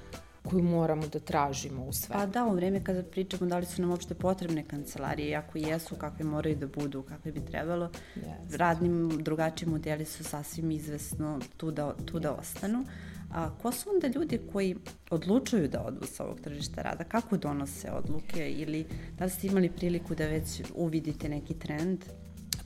koju 0.45 0.63
moramo 0.63 1.07
da 1.07 1.19
tražimo 1.19 1.85
u 1.85 1.93
sve. 1.93 2.13
Pa 2.13 2.27
da, 2.27 2.45
u 2.45 2.55
vreme 2.55 2.85
kada 2.85 3.03
pričamo 3.03 3.47
da 3.47 3.59
li 3.59 3.67
su 3.67 3.83
nam 3.83 3.91
uopšte 3.91 4.15
potrebne 4.15 4.65
kancelarije, 4.65 5.37
ako 5.37 5.59
jesu, 5.59 5.95
kakve 5.95 6.25
moraju 6.25 6.57
da 6.57 6.67
budu, 6.67 7.03
kakve 7.03 7.33
bi 7.33 7.41
trebalo, 7.41 7.91
yes. 8.17 8.57
radnim 8.57 9.23
drugačiji 9.23 9.69
modeli 9.69 10.05
su 10.05 10.25
sasvim 10.25 10.71
izvesno 10.71 11.41
tu 11.57 11.71
da, 11.71 11.95
tu 12.07 12.21
da 12.21 12.33
ostanu. 12.33 12.85
A 13.33 13.51
ko 13.63 13.73
su 13.73 13.91
onda 13.91 14.09
ljudi 14.09 14.41
koji 14.53 14.77
odlučuju 15.11 15.69
da 15.69 15.83
odu 15.83 16.07
sa 16.07 16.25
ovog 16.25 16.41
tržišta 16.41 16.83
rada? 16.83 17.05
Kako 17.05 17.37
donose 17.37 17.91
odluke 17.91 18.51
ili 18.51 18.87
da 19.19 19.25
li 19.25 19.31
ste 19.31 19.47
imali 19.47 19.71
priliku 19.71 20.15
da 20.15 20.27
već 20.27 20.63
uvidite 20.75 21.29
neki 21.29 21.55
trend? 21.55 22.05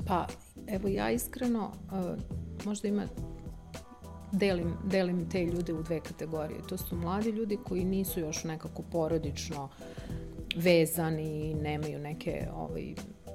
Pa, 0.07 0.27
evo 0.67 0.89
ja 0.89 1.11
iskreno, 1.11 1.73
uh, 1.93 2.19
možda 2.65 2.89
ima 2.89 3.07
delim, 4.33 4.75
delim 4.85 5.31
te 5.31 5.45
ljude 5.45 5.73
u 5.73 5.83
dve 5.83 6.01
kategorije. 6.01 6.61
To 6.69 6.79
su 6.79 6.97
mladi 6.97 7.31
ljudi 7.31 7.59
koji 7.65 7.85
nisu 7.85 8.21
još 8.21 8.45
nekako 8.45 8.83
porodično 8.83 9.69
vezani, 10.57 11.55
nemaju 11.55 11.99
neke 11.99 12.49
ovaj, 12.55 12.95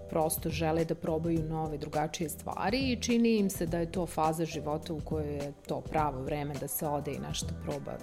prosto 0.09 0.49
žele 0.49 0.85
da 0.85 0.95
probaju 0.95 1.43
nove, 1.43 1.77
drugačije 1.77 2.29
stvari 2.29 2.91
i 2.91 3.01
čini 3.01 3.37
im 3.37 3.49
se 3.49 3.65
da 3.65 3.79
je 3.79 3.91
to 3.91 4.05
faza 4.05 4.45
života 4.45 4.93
u 4.93 4.99
kojoj 4.99 5.33
je 5.35 5.53
to 5.67 5.81
pravo 5.81 6.21
vreme 6.21 6.53
da 6.59 6.67
se 6.67 6.87
ode 6.87 7.11
i 7.11 7.19
nešto 7.19 7.47
proba 7.63 7.97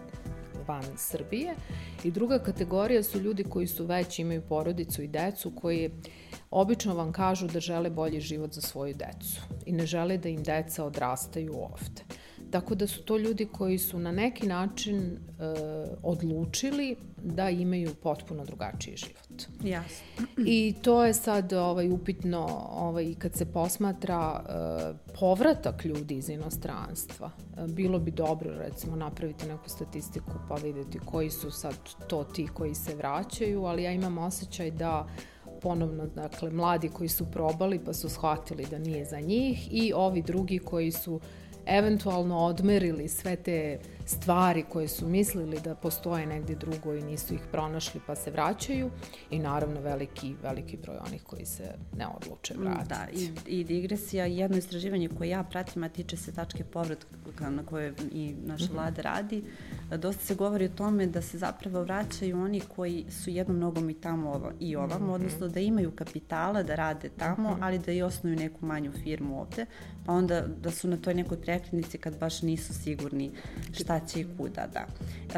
van 0.67 0.85
Srbije. 0.97 1.55
I 2.05 2.11
druga 2.11 2.39
kategorija 2.39 3.03
su 3.03 3.21
ljudi 3.21 3.45
koji 3.45 3.67
su 3.67 3.87
već 3.87 4.19
imaju 4.19 4.43
porodicu 4.49 5.03
i 5.03 5.09
decu 5.09 5.53
koji 5.55 5.91
obično 6.51 6.95
vam 6.95 7.13
kažu 7.13 7.47
da 7.47 7.61
žele 7.61 7.91
bolji 7.91 8.21
život 8.21 8.53
za 8.53 8.61
svoju 8.61 8.95
decu 8.95 9.41
i 9.67 9.73
ne 9.73 9.87
žele 9.87 10.19
da 10.19 10.29
im 10.29 10.43
deca 10.43 10.85
odrastaju 10.85 11.55
ovde. 11.55 12.20
Tako 12.51 12.75
da 12.75 12.87
su 12.87 13.03
to 13.03 13.19
ljudi 13.19 13.47
koji 13.53 13.79
su 13.79 13.99
na 13.99 14.13
neki 14.13 14.47
način 14.47 15.01
e, 15.01 15.19
odlučili 16.03 16.97
da 17.23 17.51
imaju 17.51 17.95
potpuno 18.03 18.45
drugačiji 18.45 18.97
život. 18.97 19.43
Jasno. 19.65 20.27
I 20.47 20.75
to 20.83 21.05
je 21.05 21.15
sad 21.15 21.53
ovaj, 21.53 21.91
upitno 21.91 22.47
ovaj, 22.71 23.15
kad 23.19 23.35
se 23.35 23.53
posmatra 23.53 24.41
e, 24.41 25.15
povratak 25.21 25.85
ljudi 25.85 26.15
iz 26.15 26.29
inostranstva. 26.29 27.31
E, 27.57 27.67
bilo 27.67 27.99
bi 27.99 28.11
dobro 28.11 28.51
recimo 28.59 28.97
napraviti 28.97 29.49
neku 29.49 29.69
statistiku 29.69 30.33
pa 30.49 30.55
videti 30.55 30.99
koji 30.99 31.31
su 31.31 31.51
sad 31.51 31.75
to 32.09 32.25
ti 32.25 32.49
koji 32.55 32.75
se 32.75 32.95
vraćaju, 32.95 33.65
ali 33.65 33.83
ja 33.83 33.93
imam 33.93 34.19
osjećaj 34.19 34.71
da 34.71 35.07
ponovno, 35.63 36.07
dakle, 36.07 36.51
mladi 36.51 36.89
koji 36.89 37.09
su 37.09 37.31
probali 37.31 37.79
pa 37.85 37.93
su 37.93 38.09
shvatili 38.09 38.67
da 38.71 38.79
nije 38.79 39.05
za 39.05 39.21
njih 39.21 39.69
i 39.73 39.93
ovi 39.93 40.23
drugi 40.23 40.59
koji 40.59 40.93
su 40.93 41.21
eventualno 41.71 42.39
odmerili 42.39 43.09
sve 43.09 43.37
te 43.37 43.79
stvari 44.11 44.65
koje 44.69 44.89
su 44.89 45.09
mislili 45.09 45.61
da 45.61 45.75
postoje 45.75 46.27
negde 46.27 46.55
drugo 46.55 46.95
i 46.95 47.03
nisu 47.03 47.35
ih 47.35 47.41
pronašli 47.53 48.01
pa 48.07 48.15
se 48.15 48.31
vraćaju 48.31 48.91
i 49.31 49.39
naravno 49.39 49.81
veliki, 49.81 50.35
veliki 50.43 50.77
broj 50.77 50.97
onih 51.07 51.23
koji 51.23 51.47
se 51.47 51.75
ne 51.97 52.07
odluče 52.17 52.55
mm, 52.55 52.61
vratiti. 52.63 52.89
Da, 52.89 53.07
i, 53.13 53.59
i 53.61 53.65
digresija, 53.65 54.27
jedno 54.27 54.57
istraživanje 54.57 55.09
koje 55.09 55.29
ja 55.29 55.43
pratim, 55.43 55.85
a 55.85 55.89
tiče 55.89 56.17
se 56.17 56.33
tačke 56.33 56.65
povratka 56.65 57.51
na 57.51 57.67
koje 57.67 57.95
i 58.13 58.35
naša 58.47 58.65
mm 58.65 58.69
-hmm. 58.69 58.73
vlada 58.73 59.03
radi, 59.03 59.43
dosta 59.99 60.25
se 60.25 60.35
govori 60.35 60.65
o 60.65 60.77
tome 60.77 61.07
da 61.07 61.23
se 61.23 61.39
zapravo 61.39 61.83
vraćaju 61.83 62.41
oni 62.41 62.61
koji 62.61 63.05
su 63.11 63.31
jednom 63.31 63.59
nogom 63.59 63.91
i 63.91 63.95
tamo 63.95 64.53
i 64.61 64.77
ovam, 64.77 65.03
mm 65.03 65.07
-hmm. 65.07 65.13
odnosno 65.13 65.49
da 65.49 65.61
imaju 65.61 65.91
kapitala 65.91 66.63
da 66.63 66.75
rade 66.75 67.09
tamo, 67.09 67.51
mm 67.51 67.55
-hmm. 67.55 67.65
ali 67.65 67.79
da 67.79 67.93
i 67.93 68.03
osnuju 68.03 68.37
neku 68.37 68.67
manju 68.67 68.93
firmu 68.93 69.41
ovde, 69.41 69.67
pa 70.07 70.13
onda 70.13 70.41
da 70.41 70.71
su 70.71 70.89
na 70.89 70.97
toj 70.97 71.15
nekoj 71.15 71.41
prekrednici 71.61 71.99
kad 71.99 72.19
baš 72.19 72.43
nisu 72.43 72.75
sigurni 72.75 73.31
šta 73.73 74.01
će 74.01 74.21
i 74.21 74.27
kuda, 74.37 74.67
da. 74.73 74.87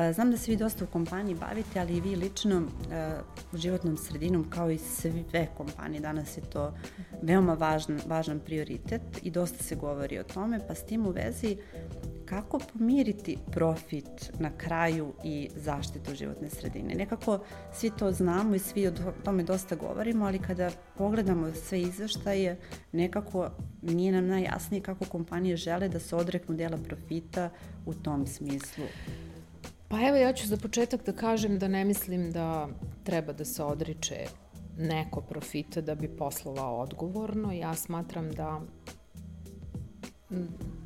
E, 0.02 0.12
znam 0.12 0.30
da 0.30 0.36
se 0.36 0.50
vi 0.50 0.56
dosta 0.56 0.84
u 0.84 0.86
kompaniji 0.86 1.34
bavite, 1.34 1.80
ali 1.80 1.96
i 1.96 2.00
vi 2.00 2.16
lično 2.16 2.62
e, 2.92 3.18
životnom 3.54 3.96
sredinom 3.96 4.50
kao 4.50 4.70
i 4.70 4.78
sve 4.78 5.48
kompanije. 5.56 6.00
Danas 6.00 6.36
je 6.36 6.40
to 6.40 6.74
veoma 7.22 7.54
važan, 7.54 8.00
važan 8.06 8.40
prioritet 8.40 9.02
i 9.22 9.30
dosta 9.30 9.64
se 9.64 9.74
govori 9.76 10.18
o 10.18 10.22
tome, 10.22 10.60
pa 10.68 10.74
s 10.74 10.82
tim 10.82 11.06
u 11.06 11.10
vezi 11.10 11.56
kako 12.32 12.58
pomiriti 12.72 13.38
profit 13.50 14.32
na 14.38 14.50
kraju 14.56 15.12
i 15.24 15.48
zaštitu 15.56 16.14
životne 16.14 16.50
sredine. 16.50 16.94
Nekako 16.94 17.38
svi 17.72 17.90
to 17.98 18.12
znamo 18.12 18.54
i 18.54 18.58
svi 18.58 18.86
o 18.86 18.92
tome 19.24 19.42
dosta 19.42 19.76
govorimo, 19.76 20.24
ali 20.24 20.38
kada 20.38 20.70
pogledamo 20.98 21.52
sve 21.54 21.80
izveštaje, 21.80 22.58
nekako 22.92 23.50
nije 23.82 24.12
nam 24.12 24.26
najjasnije 24.26 24.82
kako 24.82 25.04
kompanije 25.04 25.56
žele 25.56 25.88
da 25.88 25.98
se 25.98 26.16
odreknu 26.16 26.56
dela 26.56 26.78
profita 26.88 27.50
u 27.86 27.94
tom 27.94 28.26
smislu. 28.26 28.84
Pa 29.88 29.96
evo 30.08 30.16
ja 30.16 30.32
ću 30.32 30.46
za 30.46 30.56
početak 30.56 31.06
da 31.06 31.12
kažem 31.12 31.58
da 31.58 31.68
ne 31.68 31.84
mislim 31.84 32.30
da 32.32 32.68
treba 33.04 33.32
da 33.32 33.44
se 33.44 33.62
odriče 33.62 34.26
neko 34.78 35.20
profita 35.20 35.80
da 35.80 35.94
bi 35.94 36.08
poslovao 36.08 36.78
odgovorno. 36.78 37.52
Ja 37.52 37.74
smatram 37.74 38.30
da 38.30 38.60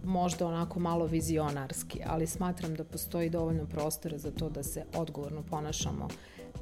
možda 0.06 0.46
onako 0.46 0.80
malo 0.80 1.06
vizionarski, 1.06 2.00
ali 2.06 2.26
smatram 2.26 2.74
da 2.74 2.84
postoji 2.84 3.30
dovoljno 3.30 3.66
prostora 3.66 4.18
za 4.18 4.30
to 4.30 4.48
da 4.48 4.62
se 4.62 4.84
odgovorno 4.94 5.42
ponašamo 5.42 6.08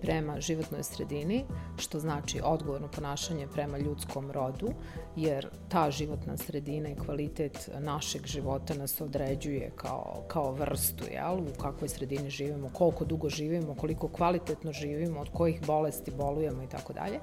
prema 0.05 0.41
životnoj 0.41 0.83
sredini, 0.83 1.45
što 1.77 2.01
znači 2.01 2.41
odgovorno 2.45 2.89
ponašanje 2.89 3.47
prema 3.47 3.79
ljudskom 3.79 4.31
rodu, 4.31 4.69
jer 5.17 5.49
ta 5.69 5.91
životna 5.91 6.37
sredina 6.37 6.89
i 6.89 6.97
kvalitet 6.97 7.71
našeg 7.79 8.27
života 8.27 8.75
nas 8.75 9.01
određuje 9.01 9.71
kao, 9.77 10.25
kao 10.29 10.53
vrstu, 10.53 11.05
jel? 11.13 11.39
u 11.39 11.59
kakvoj 11.61 11.89
sredini 11.89 12.31
živimo, 12.31 12.71
koliko 12.73 13.05
dugo 13.05 13.29
živimo, 13.29 13.75
koliko 13.75 14.09
kvalitetno 14.09 14.73
živimo, 14.73 15.21
od 15.21 15.29
kojih 15.33 15.67
bolesti 15.67 16.11
bolujemo 16.11 16.63
i 16.63 16.69
tako 16.69 16.93
dalje. 16.93 17.21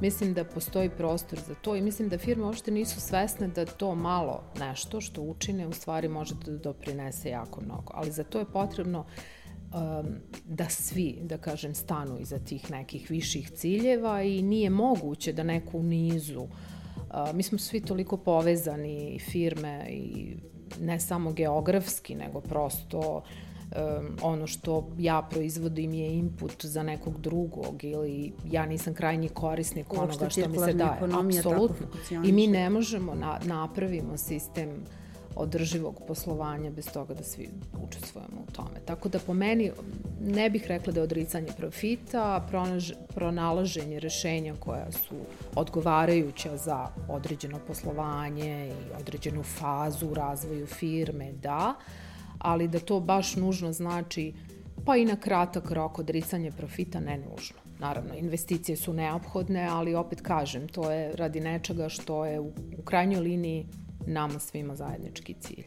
Mislim 0.00 0.34
da 0.34 0.44
postoji 0.44 0.90
prostor 0.90 1.38
za 1.38 1.54
to 1.54 1.76
i 1.76 1.82
mislim 1.82 2.08
da 2.08 2.18
firme 2.18 2.44
uopšte 2.44 2.70
nisu 2.70 3.00
svesne 3.00 3.48
da 3.48 3.64
to 3.64 3.94
malo 3.94 4.42
nešto 4.58 5.00
što 5.00 5.22
učine 5.22 5.66
u 5.66 5.72
stvari 5.72 6.08
može 6.08 6.34
da 6.34 6.52
doprinese 6.52 7.30
jako 7.30 7.60
mnogo, 7.60 7.92
ali 7.94 8.10
za 8.10 8.24
to 8.24 8.38
je 8.38 8.44
potrebno 8.52 9.04
um, 9.74 10.06
da 10.44 10.68
svi, 10.68 11.18
da 11.22 11.38
kažem, 11.38 11.74
stanu 11.74 12.18
iza 12.20 12.38
tih 12.38 12.70
nekih 12.70 13.10
viših 13.10 13.50
ciljeva 13.50 14.22
i 14.22 14.42
nije 14.42 14.70
moguće 14.70 15.32
da 15.32 15.42
neko 15.42 15.78
u 15.78 15.82
nizu 15.82 16.42
uh, 16.42 16.48
mi 17.34 17.42
smo 17.42 17.58
svi 17.58 17.80
toliko 17.80 18.16
povezani 18.16 19.18
firme 19.18 19.86
i 19.90 20.36
ne 20.80 21.00
samo 21.00 21.32
geografski, 21.32 22.14
nego 22.14 22.40
prosto 22.40 23.22
um, 23.76 24.16
ono 24.22 24.46
što 24.46 24.88
ja 24.98 25.28
proizvodim 25.30 25.94
je 25.94 26.14
input 26.14 26.64
za 26.64 26.82
nekog 26.82 27.20
drugog 27.20 27.84
ili 27.84 28.32
ja 28.50 28.66
nisam 28.66 28.94
krajnji 28.94 29.28
korisnik 29.28 29.92
onoga 29.92 30.30
što 30.30 30.48
mi 30.48 30.58
se 30.58 30.72
daje. 30.72 31.00
Apsolutno. 31.38 31.86
I 32.24 32.32
mi 32.32 32.46
ne 32.46 32.70
možemo 32.70 33.14
na, 33.14 33.40
napravimo 33.44 34.16
sistem 34.16 34.70
uh, 34.70 35.01
održivog 35.36 36.02
poslovanja 36.08 36.70
bez 36.70 36.92
toga 36.92 37.14
da 37.14 37.22
svi 37.22 37.48
učestvujemo 37.82 38.40
u 38.48 38.52
tome. 38.52 38.80
Tako 38.84 39.08
da 39.08 39.18
po 39.18 39.34
meni 39.34 39.70
ne 40.20 40.50
bih 40.50 40.66
rekla 40.66 40.92
da 40.92 41.00
je 41.00 41.04
odricanje 41.04 41.48
profita, 41.56 42.46
pronaž, 42.48 42.92
pronalaženje 43.14 44.00
rešenja 44.00 44.54
koja 44.60 44.92
su 44.92 45.14
odgovarajuća 45.54 46.56
za 46.56 46.88
određeno 47.08 47.58
poslovanje 47.66 48.68
i 48.68 49.00
određenu 49.00 49.42
fazu 49.42 50.06
u 50.06 50.14
razvoju 50.14 50.66
firme, 50.66 51.32
da, 51.32 51.74
ali 52.38 52.68
da 52.68 52.78
to 52.78 53.00
baš 53.00 53.36
nužno 53.36 53.72
znači 53.72 54.32
pa 54.84 54.96
i 54.96 55.04
na 55.04 55.16
kratak 55.16 55.70
rok 55.70 55.98
odricanje 55.98 56.52
profita 56.52 57.00
ne 57.00 57.18
nužno. 57.18 57.56
Naravno, 57.78 58.14
investicije 58.14 58.76
su 58.76 58.92
neophodne, 58.92 59.68
ali 59.70 59.94
opet 59.94 60.20
kažem, 60.20 60.68
to 60.68 60.90
je 60.90 61.12
radi 61.16 61.40
nečega 61.40 61.88
što 61.88 62.24
je 62.26 62.40
u, 62.40 62.52
u 62.78 62.82
krajnjoj 62.84 63.20
liniji 63.20 63.66
nama 64.06 64.38
svima 64.38 64.76
zajednički 64.76 65.34
cilj. 65.40 65.64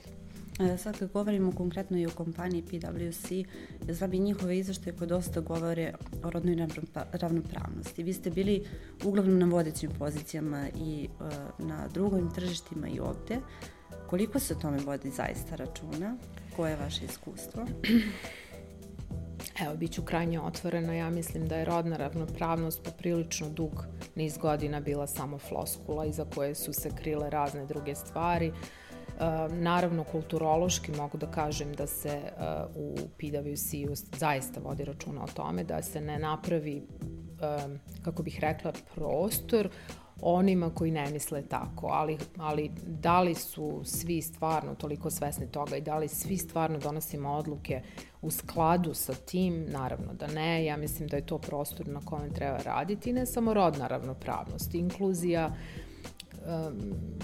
E, 0.60 0.78
sad 0.78 1.00
kad 1.00 1.12
govorimo 1.12 1.52
konkretno 1.52 1.98
i 1.98 2.06
o 2.06 2.10
kompaniji 2.10 2.62
PwC, 2.62 3.46
znam 3.90 4.14
i 4.14 4.20
njihove 4.20 4.58
izveštaje 4.58 4.96
koje 4.96 5.08
dosta 5.08 5.42
govore 5.42 5.94
o 6.24 6.30
rodnoj 6.30 6.68
ravnopravnosti. 7.12 8.04
Vi 8.04 8.14
ste 8.14 8.30
bili 8.30 8.66
uglavnom 9.04 9.40
na 9.40 9.46
vodećim 9.46 9.92
pozicijama 10.00 10.68
i 10.78 11.10
uh, 11.20 11.68
na 11.68 11.88
drugim 11.88 12.32
tržištima 12.32 12.88
i 12.88 13.00
ovde. 13.00 13.38
Koliko 14.08 14.40
se 14.40 14.54
o 14.54 14.60
tome 14.60 14.78
vodi 14.78 15.10
zaista 15.10 15.56
računa? 15.56 16.18
Koje 16.56 16.72
je 16.72 16.78
vaše 16.78 17.06
iskustvo? 17.06 17.66
Evo, 19.64 19.76
bit 19.76 19.92
ću 19.92 20.02
krajnje 20.02 20.40
otvorena, 20.40 20.94
ja 20.94 21.10
mislim 21.10 21.48
da 21.48 21.56
je 21.56 21.66
rodna 21.66 21.98
ravnopravnost 21.98 22.84
poprilično 22.84 23.50
dug 23.50 23.86
niz 24.16 24.38
godina 24.38 24.80
bila 24.80 25.08
samo 25.08 25.38
floskula 25.38 26.06
iza 26.06 26.26
koje 26.36 26.56
su 26.56 26.74
se 26.74 26.90
krile 26.96 27.30
razne 27.30 27.66
druge 27.66 27.96
stvari. 27.96 28.48
E, 28.48 28.54
naravno, 29.54 30.04
kulturološki 30.04 30.92
mogu 30.92 31.18
da 31.18 31.32
kažem 31.32 31.74
da 31.74 31.88
se 31.88 32.10
e, 32.10 32.32
u 32.76 32.96
PwC-u 32.96 33.96
zaista 34.18 34.60
vodi 34.60 34.86
računa 34.86 35.24
o 35.24 35.28
tome 35.34 35.64
da 35.64 35.82
se 35.82 36.02
ne 36.02 36.20
napravi, 36.20 36.78
e, 36.78 36.84
kako 38.04 38.24
bih 38.24 38.40
rekla, 38.40 38.74
prostor 38.96 39.70
onima 40.22 40.70
koji 40.70 40.92
ne 40.92 41.12
misle 41.12 41.42
tako, 41.42 41.88
ali, 41.88 42.18
ali 42.38 42.72
da 42.88 43.22
li 43.22 43.36
su 43.36 43.82
svi 43.84 44.22
stvarno 44.22 44.76
toliko 44.76 45.10
svesni 45.10 45.52
toga 45.52 45.78
i 45.78 45.82
da 45.82 45.98
li 45.98 46.08
svi 46.08 46.38
stvarno 46.38 46.78
donosimo 46.78 47.30
odluke 47.30 47.82
u 48.22 48.32
skladu 48.32 48.94
sa 48.94 49.14
tim, 49.14 49.66
naravno 49.68 50.14
da 50.14 50.28
ne, 50.28 50.66
ja 50.66 50.78
mislim 50.78 51.08
da 51.08 51.18
je 51.18 51.26
to 51.26 51.38
prostor 51.38 51.88
na 51.88 52.02
kojem 52.06 52.34
treba 52.34 52.58
raditi, 52.58 53.14
ne 53.14 53.26
samo 53.26 53.54
rodna 53.54 53.88
ravnopravnost, 53.88 54.76
inkluzija, 54.76 55.56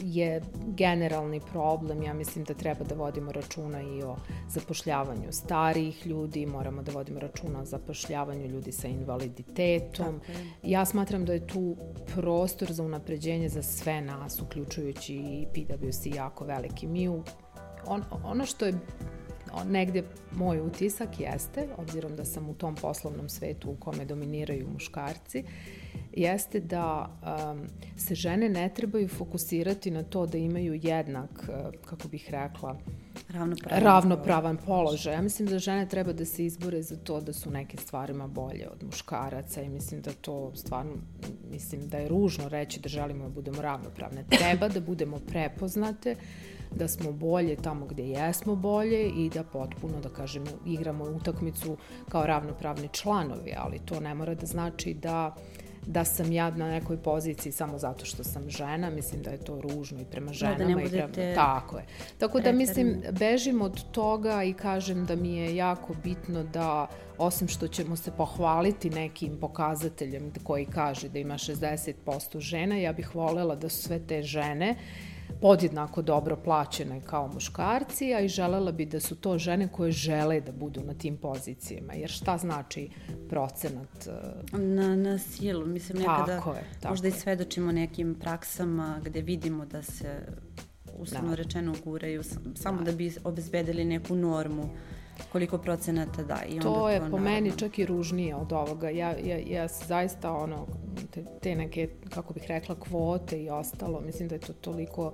je 0.04 0.42
generalni 0.68 1.42
problem. 1.52 2.04
Ja 2.04 2.14
mislim 2.14 2.46
da 2.46 2.54
treba 2.54 2.86
da 2.86 2.96
vodimo 2.96 3.32
računa 3.32 3.82
i 3.82 4.04
o 4.04 4.16
zapošljavanju 4.50 5.32
starijih 5.32 6.08
ljudi, 6.08 6.46
moramo 6.46 6.82
da 6.82 6.92
vodimo 6.92 7.20
računa 7.20 7.62
o 7.62 7.66
zapošljavanju 7.66 8.48
ljudi 8.48 8.72
sa 8.72 8.88
invaliditetom. 8.88 10.22
Ja 10.64 10.86
smatram 10.86 11.26
da 11.26 11.34
je 11.34 11.48
tu 11.48 11.76
prostor 12.16 12.72
za 12.72 12.84
unapređenje 12.84 13.50
za 13.50 13.64
sve 13.64 14.02
nas, 14.02 14.42
uključujući 14.42 15.16
i 15.16 15.48
PwC 15.54 16.16
jako 16.16 16.46
veliki. 16.46 16.88
Mi 16.88 17.10
u, 17.10 17.24
on, 17.86 18.04
ono 18.24 18.46
što 18.46 18.66
je 18.66 18.74
negde 19.66 20.04
moj 20.32 20.62
utisak 20.62 21.20
jeste, 21.20 21.68
obzirom 21.78 22.16
da 22.16 22.26
sam 22.26 22.50
u 22.50 22.54
tom 22.54 22.76
poslovnom 22.76 23.30
svetu 23.30 23.70
u 23.70 23.76
kome 23.76 24.06
dominiraju 24.06 24.70
muškarci, 24.74 25.44
jeste 26.14 26.60
da 26.60 27.10
um, 27.52 27.68
se 27.98 28.16
žene 28.16 28.50
ne 28.50 28.70
trebaju 28.70 29.08
fokusirati 29.08 29.92
na 29.92 30.04
to 30.04 30.26
da 30.26 30.38
imaju 30.38 30.80
jednak, 30.84 31.50
uh, 31.50 31.80
kako 31.86 32.08
bih 32.08 32.30
rekla, 32.30 32.78
ravnopravan, 33.30 33.84
ravnopravan 33.84 34.58
položaj. 34.58 35.14
Ja 35.14 35.22
mislim 35.22 35.48
da 35.48 35.60
žene 35.60 35.90
treba 35.90 36.14
da 36.14 36.26
se 36.26 36.46
izbore 36.46 36.82
za 36.82 36.96
to 36.96 37.22
da 37.22 37.34
su 37.34 37.52
neke 37.52 37.78
stvarima 37.78 38.28
bolje 38.28 38.68
od 38.70 38.84
muškaraca 38.84 39.62
i 39.62 39.70
mislim 39.70 40.02
da 40.02 40.12
to 40.14 40.52
stvarno, 40.56 40.94
mislim 41.52 41.90
da 41.90 41.98
je 41.98 42.08
ružno 42.08 42.50
reći 42.50 42.80
da 42.80 42.90
želimo 42.90 43.24
da 43.24 43.30
budemo 43.30 43.62
ravnopravne. 43.62 44.24
Treba 44.30 44.68
da 44.68 44.80
budemo 44.80 45.20
prepoznate, 45.20 46.16
da 46.76 46.88
smo 46.88 47.12
bolje 47.12 47.56
tamo 47.56 47.86
gde 47.86 48.08
jesmo 48.08 48.56
bolje 48.56 49.10
i 49.10 49.30
da 49.30 49.44
potpuno, 49.44 50.00
da 50.02 50.10
kažemo, 50.10 50.46
igramo 50.66 51.04
utakmicu 51.04 51.78
kao 52.10 52.26
ravnopravni 52.26 52.90
članovi, 52.92 53.54
ali 53.58 53.80
to 53.80 54.00
ne 54.00 54.16
mora 54.16 54.36
da 54.36 54.46
znači 54.46 54.94
da 54.94 55.36
da 55.86 56.06
sam 56.06 56.32
ja 56.32 56.50
na 56.52 56.68
nekoj 56.68 56.98
poziciji 56.98 57.52
samo 57.52 57.78
zato 57.78 58.06
što 58.06 58.24
sam 58.24 58.50
žena, 58.50 58.90
mislim 58.90 59.22
da 59.22 59.30
je 59.30 59.38
to 59.38 59.62
ružno 59.62 60.02
i 60.02 60.06
prema 60.06 60.34
ženama. 60.34 60.58
Da, 60.58 60.64
da 60.64 60.70
ne 60.70 60.84
budete... 60.84 61.08
i 61.08 61.14
prema... 61.14 61.36
Tako 61.36 61.78
je. 61.78 61.86
Tako 62.18 62.40
da 62.40 62.52
mislim, 62.52 63.02
bežim 63.12 63.62
od 63.62 63.92
toga 63.92 64.44
i 64.44 64.54
kažem 64.54 65.06
da 65.06 65.16
mi 65.16 65.36
je 65.36 65.56
jako 65.56 65.94
bitno 66.04 66.44
da 66.44 66.88
osim 67.18 67.48
što 67.48 67.68
ćemo 67.68 67.96
se 67.96 68.12
pohvaliti 68.12 68.90
nekim 68.90 69.38
pokazateljem 69.40 70.34
koji 70.44 70.66
kaže 70.66 71.10
da 71.10 71.20
ima 71.20 71.34
60% 71.34 72.40
žena, 72.40 72.76
ja 72.76 72.94
bih 72.94 73.16
volela 73.16 73.56
da 73.56 73.70
su 73.70 73.84
sve 73.84 74.00
te 74.08 74.24
žene 74.24 74.72
uh, 74.72 75.11
podjednako 75.42 76.02
dobro 76.02 76.36
plaćene 76.36 77.02
kao 77.02 77.28
muškarci, 77.28 78.14
a 78.14 78.20
i 78.20 78.28
želela 78.28 78.72
bi 78.72 78.86
da 78.86 79.00
su 79.00 79.16
to 79.16 79.38
žene 79.38 79.68
koje 79.68 79.92
žele 79.92 80.42
da 80.42 80.52
budu 80.52 80.82
na 80.84 80.94
tim 80.94 81.18
pozicijama. 81.18 81.94
Jer 81.94 82.10
šta 82.10 82.38
znači 82.38 82.90
procenat? 83.30 84.08
E, 84.08 84.58
na, 84.58 84.96
na 84.96 85.18
silu. 85.18 85.66
Mislim, 85.66 85.98
nekada 85.98 86.38
tako 86.38 86.54
je, 86.54 86.64
tako 86.80 86.92
možda 86.94 87.08
i 87.08 87.12
svedočimo 87.12 87.72
nekim 87.72 88.16
praksama 88.16 89.02
gde 89.04 89.22
vidimo 89.22 89.66
da 89.66 89.84
se 89.84 90.20
uslovno 90.98 91.30
da. 91.30 91.36
rečeno 91.36 91.76
guraju 91.84 92.24
samo 92.56 92.78
da. 92.78 92.92
da 92.92 92.98
bi 92.98 93.16
obezbedili 93.24 93.86
neku 93.86 94.16
normu 94.16 94.70
koliko 95.32 95.58
procenata 95.58 96.24
da. 96.24 96.44
I 96.50 96.54
onda 96.54 96.64
to 96.64 96.90
je 96.90 97.00
to, 97.00 97.06
po 97.06 97.10
naravno... 97.10 97.30
meni 97.30 97.52
čak 97.58 97.80
i 97.80 97.86
ružnije 97.86 98.36
od 98.36 98.54
ovoga. 98.54 98.90
Ja, 98.90 99.16
ja, 99.24 99.38
ja 99.48 99.68
zaista 99.68 100.34
ono, 100.34 100.68
te, 101.12 101.24
te 101.42 101.56
neke, 101.56 101.90
kako 102.10 102.34
bih 102.34 102.44
rekla, 102.48 102.76
kvote 102.76 103.44
i 103.44 103.50
ostalo, 103.50 104.02
mislim 104.02 104.30
da 104.30 104.36
je 104.36 104.40
to 104.40 104.54
toliko 104.54 105.14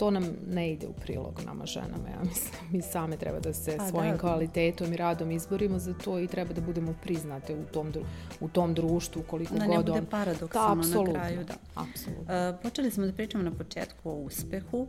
to 0.00 0.10
nam 0.10 0.24
ne 0.46 0.72
ide 0.72 0.86
u 0.86 0.92
prilog 0.92 1.40
nama 1.46 1.66
ženama, 1.66 2.08
ja 2.08 2.24
mislim. 2.24 2.54
Mi 2.72 2.82
same 2.82 3.16
treba 3.16 3.40
da 3.40 3.52
se 3.52 3.76
A, 3.80 3.88
svojim 3.88 4.12
da. 4.12 4.18
kvalitetom 4.18 4.92
i 4.92 4.96
radom 4.96 5.30
izborimo 5.30 5.78
za 5.78 5.94
to 5.94 6.18
i 6.18 6.26
treba 6.26 6.52
da 6.52 6.60
budemo 6.60 6.94
priznate 7.02 7.54
u 7.54 7.64
tom, 7.72 7.92
u 8.40 8.48
tom 8.48 8.74
društvu 8.74 9.22
koliko 9.22 9.54
da 9.54 9.66
god 9.66 9.76
on... 9.76 9.84
Da 9.84 9.92
ne 9.92 10.00
bude 10.00 10.10
paradoks 10.10 10.54
da, 10.54 10.74
na 10.74 11.12
kraju. 11.12 11.44
Da, 11.44 11.54
apsolutno. 11.74 12.50
Uh, 12.50 12.60
počeli 12.62 12.90
smo 12.90 13.06
da 13.06 13.12
pričamo 13.12 13.44
na 13.44 13.50
početku 13.50 14.10
o 14.10 14.14
uspehu. 14.14 14.80
Uh, 14.80 14.88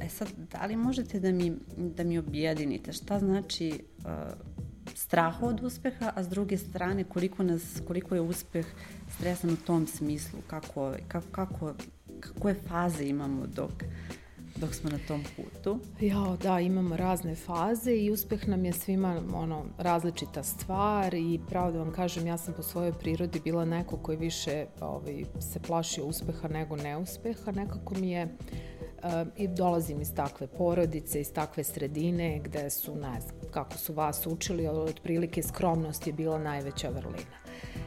E 0.00 0.08
sad, 0.08 0.28
da 0.52 0.66
li 0.66 0.76
možete 0.76 1.20
da 1.20 1.32
mi, 1.32 1.52
da 1.76 2.04
mi 2.04 2.18
objedinite 2.18 2.92
šta 2.92 3.18
znači 3.18 3.84
uh, 3.98 4.04
strah 4.94 5.42
od 5.42 5.64
uspeha, 5.64 6.12
a 6.16 6.22
s 6.22 6.28
druge 6.28 6.56
strane 6.56 7.04
koliko, 7.04 7.42
nas, 7.42 7.82
koliko 7.86 8.14
je 8.14 8.20
uspeh 8.20 8.66
stresan 9.16 9.50
u 9.50 9.56
tom 9.56 9.86
smislu, 9.86 10.38
kako, 10.46 10.92
kako, 11.08 11.26
kako, 11.30 11.74
koje 12.38 12.54
faze 12.54 13.04
imamo 13.04 13.46
dok, 13.46 13.84
dok 14.56 14.74
smo 14.74 14.90
na 14.90 14.98
tom 15.08 15.24
putu. 15.36 15.80
Ja, 16.00 16.36
da, 16.42 16.60
imamo 16.60 16.96
razne 16.96 17.34
faze 17.34 17.92
i 17.92 18.10
uspeh 18.10 18.48
nam 18.48 18.64
je 18.64 18.72
svima 18.72 19.22
ono, 19.34 19.64
različita 19.78 20.42
stvar 20.42 21.14
i 21.14 21.40
pravo 21.48 21.72
da 21.72 21.78
vam 21.78 21.92
kažem, 21.92 22.26
ja 22.26 22.36
sam 22.36 22.54
po 22.54 22.62
svojoj 22.62 22.92
prirodi 22.92 23.40
bila 23.44 23.64
neko 23.64 23.96
koji 23.96 24.16
više 24.18 24.66
ovaj, 24.80 25.24
se 25.40 25.60
plašio 25.60 26.04
uspeha 26.04 26.48
nego 26.48 26.76
neuspeha. 26.76 27.52
Nekako 27.52 27.94
mi 27.94 28.10
je 28.10 28.28
i 29.36 29.48
dolazim 29.48 30.00
iz 30.00 30.14
takve 30.14 30.46
porodice, 30.46 31.20
iz 31.20 31.32
takve 31.32 31.64
sredine 31.64 32.38
gde 32.38 32.70
su, 32.70 32.94
ne 32.94 33.20
znam, 33.20 33.50
kako 33.50 33.78
su 33.78 33.92
vas 33.92 34.26
učili, 34.26 34.66
otprilike 34.66 35.42
skromnost 35.42 36.06
je 36.06 36.12
bila 36.12 36.38
najveća 36.38 36.88
vrlina. 36.88 37.36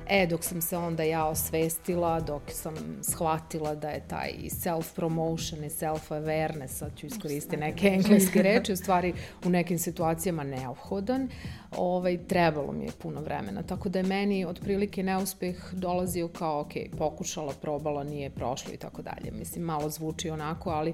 E, 0.09 0.27
dok 0.27 0.43
sam 0.43 0.61
se 0.61 0.77
onda 0.77 1.03
ja 1.03 1.25
osvestila, 1.25 2.19
dok 2.19 2.41
sam 2.51 2.75
shvatila 3.01 3.75
da 3.75 3.89
je 3.89 4.07
taj 4.07 4.31
self-promotion 4.47 5.65
i 5.65 5.69
self-awareness, 5.69 6.67
sad 6.67 6.97
ću 6.97 7.05
iskoristiti 7.05 7.57
neke 7.57 7.87
engleske 7.87 8.41
reči, 8.41 8.73
u 8.73 8.75
stvari 8.77 9.13
u 9.45 9.49
nekim 9.49 9.79
situacijama 9.79 10.43
neophodan, 10.43 11.29
ovaj, 11.77 12.17
trebalo 12.27 12.71
mi 12.71 12.83
je 12.83 12.91
puno 13.01 13.21
vremena. 13.21 13.63
Tako 13.63 13.89
da 13.89 13.99
je 13.99 14.03
meni 14.03 14.45
otprilike 14.45 15.03
neuspeh 15.03 15.73
dolazio 15.73 16.27
kao, 16.27 16.59
ok, 16.59 16.71
pokušala, 16.97 17.53
probala, 17.61 18.03
nije 18.03 18.29
prošlo 18.29 18.73
i 18.73 18.77
tako 18.77 19.01
dalje. 19.01 19.31
Mislim, 19.31 19.63
malo 19.63 19.89
zvuči 19.89 20.29
onako, 20.29 20.69
ali, 20.69 20.93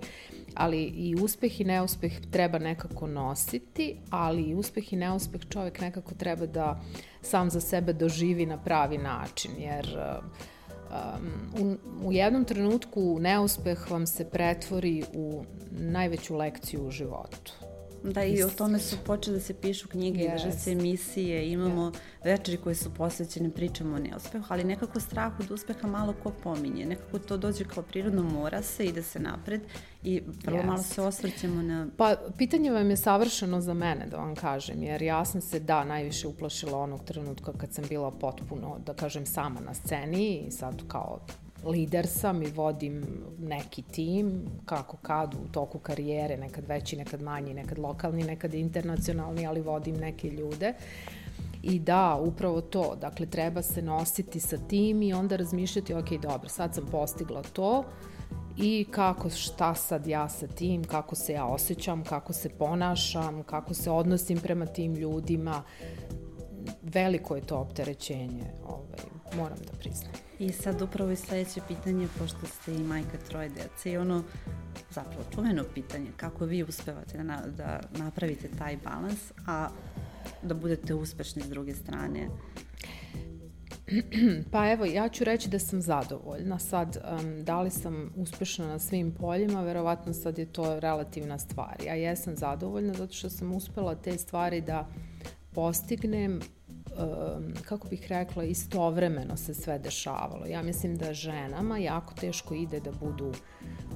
ali 0.53 0.83
i 0.83 1.15
uspeh 1.21 1.61
i 1.61 1.63
neuspeh 1.63 2.13
treba 2.31 2.59
nekako 2.59 3.07
nositi, 3.07 3.95
ali 4.09 4.43
i 4.43 4.55
uspeh 4.55 4.93
i 4.93 4.95
neuspeh 4.95 5.41
čovek 5.49 5.81
nekako 5.81 6.13
treba 6.15 6.45
da 6.45 6.81
sam 7.21 7.49
za 7.49 7.61
sebe 7.61 7.93
doživi 7.93 8.45
na 8.45 8.57
pravi 8.57 8.97
način, 9.03 9.51
jer 9.57 9.97
um, 9.97 11.51
u, 11.59 11.77
u 12.07 12.11
jednom 12.11 12.45
trenutku 12.45 13.19
neuspeh 13.19 13.91
vam 13.91 14.07
se 14.07 14.29
pretvori 14.29 15.03
u 15.13 15.43
najveću 15.71 16.35
lekciju 16.35 16.87
u 16.87 16.91
životu. 16.91 17.53
Da, 18.03 18.23
i 18.23 18.43
o 18.43 18.49
tome 18.49 18.79
su 18.79 18.97
počele 19.05 19.37
da 19.37 19.43
se 19.43 19.53
pišu 19.53 19.87
knjige, 19.87 20.19
yes. 20.19 20.31
drže 20.31 20.51
se 20.51 20.71
emisije, 20.71 21.51
imamo 21.51 21.81
yeah. 21.81 21.95
večeri 22.23 22.57
koje 22.57 22.75
su 22.75 22.93
posvećene 22.93 23.49
pričamo 23.49 23.95
o 23.95 23.99
neuspehu, 23.99 24.45
ali 24.49 24.63
nekako 24.63 24.99
strah 24.99 25.39
od 25.39 25.51
uspeha 25.51 25.87
malo 25.87 26.13
ko 26.23 26.31
pominje. 26.43 26.85
Nekako 26.85 27.19
to 27.19 27.37
dođe 27.37 27.65
kao 27.65 27.83
prirodno, 27.83 28.23
mora 28.23 28.61
se, 28.61 28.85
ide 28.85 29.03
se 29.03 29.19
napred 29.19 29.61
i 30.03 30.21
prvo 30.43 30.57
yes. 30.57 30.65
malo 30.65 30.83
se 30.83 31.01
osvrćemo 31.01 31.61
na... 31.61 31.87
Pa, 31.97 32.15
pitanje 32.37 32.71
vam 32.71 32.89
je 32.89 32.97
savršeno 32.97 33.61
za 33.61 33.73
mene, 33.73 34.05
da 34.11 34.17
vam 34.17 34.35
kažem, 34.35 34.83
jer 34.83 35.01
ja 35.01 35.25
sam 35.25 35.41
se, 35.41 35.59
da, 35.59 35.83
najviše 35.83 36.27
uplašila 36.27 36.79
onog 36.79 37.03
trenutka 37.03 37.53
kad 37.57 37.73
sam 37.73 37.85
bila 37.89 38.11
potpuno, 38.11 38.79
da 38.85 38.93
kažem, 38.93 39.25
sama 39.25 39.59
na 39.59 39.73
sceni 39.73 40.43
i 40.47 40.51
sad 40.51 40.81
kao 40.87 41.19
lider 41.65 42.07
sam 42.07 42.43
i 42.43 42.51
vodim 42.51 43.03
neki 43.39 43.81
tim, 43.81 44.45
kako 44.65 44.97
kad 44.97 45.33
u 45.33 45.51
toku 45.51 45.79
karijere, 45.79 46.37
nekad 46.37 46.67
veći, 46.67 46.97
nekad 46.97 47.21
manji, 47.21 47.53
nekad 47.53 47.79
lokalni, 47.79 48.23
nekad 48.23 48.53
internacionalni, 48.53 49.47
ali 49.47 49.61
vodim 49.61 49.95
neke 49.95 50.29
ljude. 50.29 50.73
I 51.63 51.79
da, 51.79 52.19
upravo 52.21 52.61
to, 52.61 52.95
dakle 53.01 53.25
treba 53.25 53.61
se 53.61 53.81
nositi 53.81 54.39
sa 54.39 54.57
tim 54.57 55.01
i 55.01 55.13
onda 55.13 55.35
razmišljati, 55.35 55.93
ok, 55.93 56.09
dobro, 56.21 56.49
sad 56.49 56.75
sam 56.75 56.85
postigla 56.91 57.41
to 57.41 57.83
i 58.57 58.85
kako, 58.91 59.29
šta 59.29 59.75
sad 59.75 60.07
ja 60.07 60.29
sa 60.29 60.47
tim, 60.47 60.83
kako 60.83 61.15
se 61.15 61.33
ja 61.33 61.45
osjećam, 61.45 62.03
kako 62.03 62.33
se 62.33 62.49
ponašam, 62.49 63.43
kako 63.43 63.73
se 63.73 63.91
odnosim 63.91 64.37
prema 64.37 64.65
tim 64.65 64.95
ljudima. 64.95 65.63
Veliko 66.81 67.35
je 67.35 67.41
to 67.41 67.57
opterećenje, 67.57 68.43
ovaj, 68.67 68.99
moram 69.37 69.57
da 69.57 69.77
priznam. 69.79 70.11
I 70.43 70.51
sad 70.51 70.81
upravo 70.81 71.11
i 71.11 71.15
sledeće 71.15 71.61
pitanje, 71.67 72.07
pošto 72.19 72.47
ste 72.47 72.73
i 72.73 72.83
majka 72.83 73.17
troje 73.29 73.49
dece 73.49 73.91
i 73.91 73.97
ono 73.97 74.23
zapravo 74.89 75.23
čuveno 75.35 75.63
pitanje, 75.73 76.07
kako 76.17 76.45
vi 76.45 76.63
uspevate 76.63 77.17
da, 77.17 77.23
na, 77.23 77.41
da 77.57 77.79
napravite 77.97 78.49
taj 78.57 78.77
balans, 78.83 79.31
a 79.47 79.69
da 80.41 80.53
budete 80.53 80.93
uspešni 80.93 81.41
s 81.41 81.49
druge 81.49 81.73
strane? 81.73 82.29
Pa 84.51 84.71
evo, 84.71 84.85
ja 84.85 85.09
ću 85.09 85.23
reći 85.23 85.49
da 85.49 85.59
sam 85.59 85.81
zadovoljna. 85.81 86.59
Sad, 86.59 86.97
um, 86.97 87.43
da 87.43 87.61
li 87.61 87.69
sam 87.69 88.13
uspešna 88.15 88.67
na 88.67 88.79
svim 88.79 89.11
poljima, 89.11 89.61
verovatno 89.61 90.13
sad 90.13 90.37
je 90.37 90.45
to 90.45 90.79
relativna 90.79 91.39
stvar. 91.39 91.75
Ja 91.85 91.93
jesam 91.93 92.35
zadovoljna 92.35 92.93
zato 92.93 93.13
što 93.13 93.29
sam 93.29 93.53
uspela 93.53 93.95
te 93.95 94.17
stvari 94.17 94.61
da 94.61 94.87
postignem 95.53 96.39
kako 97.65 97.87
bih 97.87 98.07
rekla, 98.09 98.43
istovremeno 98.43 99.37
se 99.37 99.53
sve 99.53 99.79
dešavalo. 99.79 100.45
Ja 100.45 100.61
mislim 100.61 100.97
da 100.97 101.13
ženama 101.13 101.77
jako 101.77 102.13
teško 102.13 102.53
ide 102.53 102.79
da 102.79 102.91
budu 102.91 103.31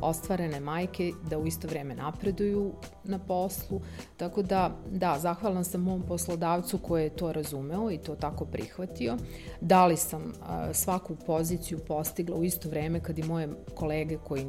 ostvarene 0.01 0.59
majke, 0.59 1.11
da 1.29 1.37
u 1.37 1.47
isto 1.47 1.67
vreme 1.67 1.95
napreduju 1.95 2.73
na 3.03 3.19
poslu. 3.19 3.81
Tako 4.17 4.41
da, 4.41 4.75
da, 4.91 5.19
zahvalna 5.19 5.63
sam 5.63 5.81
mom 5.81 6.03
poslodavcu 6.07 6.77
koji 6.77 7.03
je 7.03 7.15
to 7.15 7.31
razumeo 7.31 7.91
i 7.91 7.97
to 7.97 8.15
tako 8.15 8.45
prihvatio. 8.45 9.17
Da 9.61 9.85
li 9.85 9.97
sam 9.97 10.33
svaku 10.73 11.15
poziciju 11.15 11.79
postigla 11.79 12.37
u 12.37 12.43
isto 12.43 12.69
vreme 12.69 12.99
kad 12.99 13.19
i 13.19 13.23
moje 13.23 13.49
kolege 13.75 14.17
koji 14.17 14.45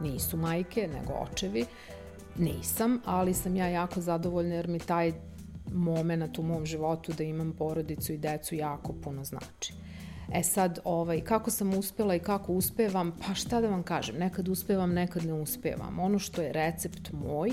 nisu 0.00 0.36
majke, 0.36 0.88
nego 0.94 1.12
očevi, 1.12 1.64
nisam, 2.38 3.00
ali 3.04 3.34
sam 3.34 3.56
ja 3.56 3.66
jako 3.66 4.00
zadovoljna 4.00 4.54
jer 4.54 4.68
mi 4.68 4.78
taj 4.78 5.12
moment 5.72 6.38
u 6.38 6.42
mom 6.42 6.66
životu 6.66 7.12
da 7.12 7.24
imam 7.24 7.52
porodicu 7.52 8.12
i 8.12 8.18
decu 8.18 8.54
jako 8.54 8.92
puno 8.92 9.24
znači. 9.24 9.74
E 10.32 10.42
sad, 10.42 10.78
ovaj, 10.84 11.20
kako 11.20 11.50
sam 11.50 11.74
uspela 11.74 12.14
i 12.14 12.18
kako 12.18 12.52
uspevam, 12.52 13.16
pa 13.26 13.34
šta 13.34 13.60
da 13.60 13.68
vam 13.68 13.82
kažem, 13.82 14.16
nekad 14.18 14.48
uspevam, 14.48 14.92
nekad 14.92 15.24
ne 15.24 15.32
uspevam. 15.32 15.98
Ono 15.98 16.18
što 16.18 16.42
je 16.42 16.52
recept 16.52 17.12
moj 17.12 17.50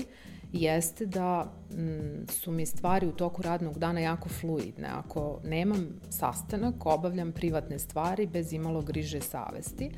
jeste 0.52 1.06
da 1.06 1.52
m, 1.72 1.84
mm, 1.84 2.26
su 2.28 2.52
mi 2.52 2.66
stvari 2.66 3.06
u 3.06 3.12
toku 3.12 3.42
radnog 3.42 3.78
dana 3.78 4.00
jako 4.00 4.28
fluidne. 4.28 4.88
Ako 4.88 5.40
nemam 5.44 5.86
sastanak, 6.10 6.86
obavljam 6.86 7.32
privatne 7.32 7.78
stvari 7.78 8.26
bez 8.26 8.52
imalo 8.52 8.82
griže 8.82 9.20
savesti 9.20 9.90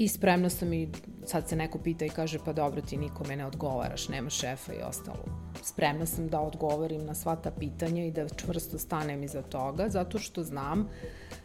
i 0.00 0.08
spremna 0.08 0.48
sam 0.48 0.72
i 0.72 0.88
sad 1.26 1.48
se 1.48 1.56
neko 1.56 1.78
pita 1.78 2.04
i 2.04 2.08
kaže 2.08 2.38
pa 2.44 2.52
dobro 2.52 2.80
ti 2.80 2.96
nikome 2.96 3.36
ne 3.36 3.46
odgovaraš, 3.46 4.08
nema 4.08 4.30
šefa 4.30 4.72
i 4.72 4.82
ostalo. 4.82 5.24
Spremna 5.62 6.06
sam 6.06 6.28
da 6.28 6.40
odgovorim 6.40 7.04
na 7.04 7.14
sva 7.14 7.36
ta 7.36 7.50
pitanja 7.50 8.04
i 8.04 8.10
da 8.10 8.28
čvrsto 8.28 8.78
stanem 8.78 9.22
iza 9.22 9.42
toga 9.42 9.88
zato 9.88 10.18
što 10.18 10.42
znam 10.42 10.88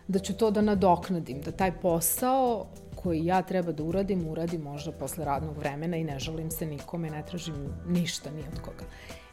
da 0.08 0.20
ću 0.20 0.38
to 0.38 0.52
da 0.52 0.62
nadoknadim, 0.62 1.42
da 1.42 1.52
taj 1.52 1.72
posao 1.82 2.68
koji 2.96 3.26
ja 3.26 3.42
treba 3.42 3.72
da 3.72 3.84
uradim, 3.84 4.28
uradim 4.28 4.62
možda 4.62 4.92
posle 4.92 5.26
radnog 5.26 5.58
vremena 5.58 5.98
i 5.98 6.04
ne 6.04 6.20
žalim 6.20 6.52
se 6.52 6.66
nikome, 6.66 7.10
ne 7.10 7.26
tražim 7.26 7.56
ništa 7.88 8.32
ni 8.32 8.44
od 8.54 8.62
koga. 8.62 8.86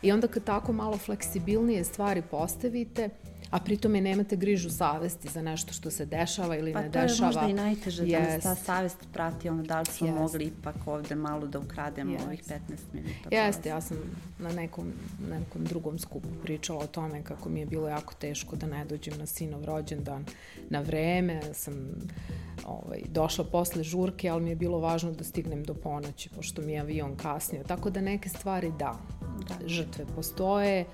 I 0.03 0.13
onda 0.13 0.29
kad 0.29 0.45
tako 0.45 0.73
malo 0.73 0.97
fleksibilnije 0.97 1.85
stvari 1.85 2.23
postavite, 2.31 3.11
a 3.53 3.59
pritome 3.61 4.01
nemate 4.01 4.37
grižu 4.37 4.71
savesti 4.71 5.29
za 5.29 5.43
nešto 5.43 5.73
što 5.73 5.91
se 5.91 6.07
dešava 6.07 6.57
ili 6.57 6.73
pa 6.73 6.81
ne 6.81 6.89
dešava. 6.89 7.09
Pa 7.09 7.17
to 7.17 7.23
je 7.23 7.27
možda 7.27 7.49
i 7.49 7.53
najteže 7.53 8.03
yes. 8.03 8.11
da 8.11 8.35
nas 8.35 8.43
ta 8.43 8.55
savest 8.55 8.99
prati, 9.13 9.49
ono 9.49 9.63
da 9.63 9.81
li 9.81 9.87
smo 9.87 10.07
yes. 10.07 10.15
mogli 10.15 10.45
ipak 10.45 10.77
ovde 10.87 11.15
malo 11.15 11.47
da 11.47 11.59
ukrademo 11.59 12.13
yes. 12.13 12.27
ovih 12.27 12.43
15 12.45 12.59
minuta. 12.93 13.29
Jeste, 13.31 13.69
ja 13.69 13.81
sam 13.81 13.97
na 14.39 14.53
nekom, 14.53 14.93
nekom 15.31 15.65
drugom 15.65 15.99
skupu 15.99 16.29
pričala 16.43 16.79
o 16.79 16.87
tome 16.87 17.23
kako 17.23 17.49
mi 17.49 17.61
je 17.61 17.67
bilo 17.67 17.89
jako 17.89 18.15
teško 18.15 18.57
da 18.57 18.67
ne 18.67 18.85
dođem 18.85 19.19
na 19.19 19.27
sinov 19.27 19.65
rođendan 19.65 20.25
na 20.71 20.81
vreme, 20.81 21.41
sam 21.53 21.75
ovaj, 22.67 23.01
došla 23.09 23.45
posle 23.45 23.83
žurke, 23.83 24.29
ali 24.29 24.43
mi 24.43 24.51
je 24.51 24.57
bilo 24.57 24.79
važno 24.79 25.13
da 25.13 25.25
stignem 25.25 25.65
do 25.65 25.75
ponoći, 25.75 26.29
pošto 26.29 26.63
mi 26.63 26.73
je 26.73 26.81
avion 26.81 27.17
kasnio. 27.17 27.63
Tako 27.63 27.91
da 27.91 28.01
neke 28.01 28.29
stvari 28.29 28.73
da, 28.79 28.95
da. 29.49 29.69
žrtve 29.69 30.05
postoje, 30.17 30.85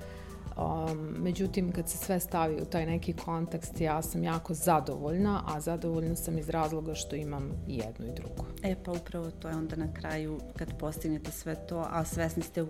Um, 0.59 1.15
međutim, 1.19 1.73
kad 1.73 1.89
se 1.89 1.99
sve 1.99 2.21
stavi 2.21 2.63
u 2.63 2.65
taj 2.65 2.87
neki 2.87 3.13
kontekst, 3.13 3.81
ja 3.81 4.03
sam 4.03 4.25
jako 4.25 4.55
zadovoljna, 4.55 5.43
a 5.47 5.61
zadovoljna 5.61 6.17
sam 6.17 6.39
iz 6.39 6.49
razloga 6.49 6.95
što 6.95 7.17
imam 7.17 7.51
i 7.69 7.77
jedno 7.77 8.07
i 8.07 8.15
drugo. 8.17 8.45
E, 8.63 8.75
pa 8.85 8.93
upravo 8.93 9.31
to 9.31 9.49
je 9.49 9.57
onda 9.57 9.77
na 9.77 9.93
kraju, 9.95 10.41
kad 10.57 10.79
postignete 10.79 11.31
sve 11.31 11.67
to, 11.67 11.87
a 11.91 12.05
svesni 12.05 12.43
ste 12.43 12.65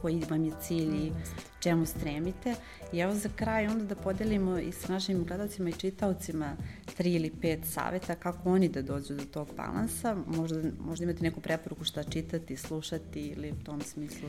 koji 0.00 0.22
vam 0.30 0.44
je 0.44 0.52
cilj 0.60 0.96
i 0.96 1.12
čemu 1.60 1.86
stremite. 1.86 2.54
I 2.92 2.98
evo 2.98 3.14
za 3.14 3.28
kraj 3.36 3.66
onda 3.66 3.84
da 3.84 3.94
podelimo 3.94 4.58
i 4.58 4.72
sa 4.72 4.92
našim 4.92 5.24
gledalcima 5.24 5.68
i 5.68 5.72
čitaocima 5.72 6.56
tri 6.96 7.14
ili 7.14 7.32
pet 7.40 7.60
saveta 7.64 8.14
kako 8.14 8.50
oni 8.50 8.68
da 8.68 8.82
dođu 8.82 9.14
do 9.14 9.24
tog 9.24 9.48
balansa. 9.56 10.16
Možda, 10.26 10.62
možda 10.80 11.04
imate 11.04 11.22
neku 11.22 11.40
preporuku 11.40 11.84
šta 11.84 12.02
čitati, 12.02 12.56
slušati 12.56 13.20
ili 13.20 13.52
u 13.52 13.64
tom 13.64 13.80
smislu. 13.80 14.28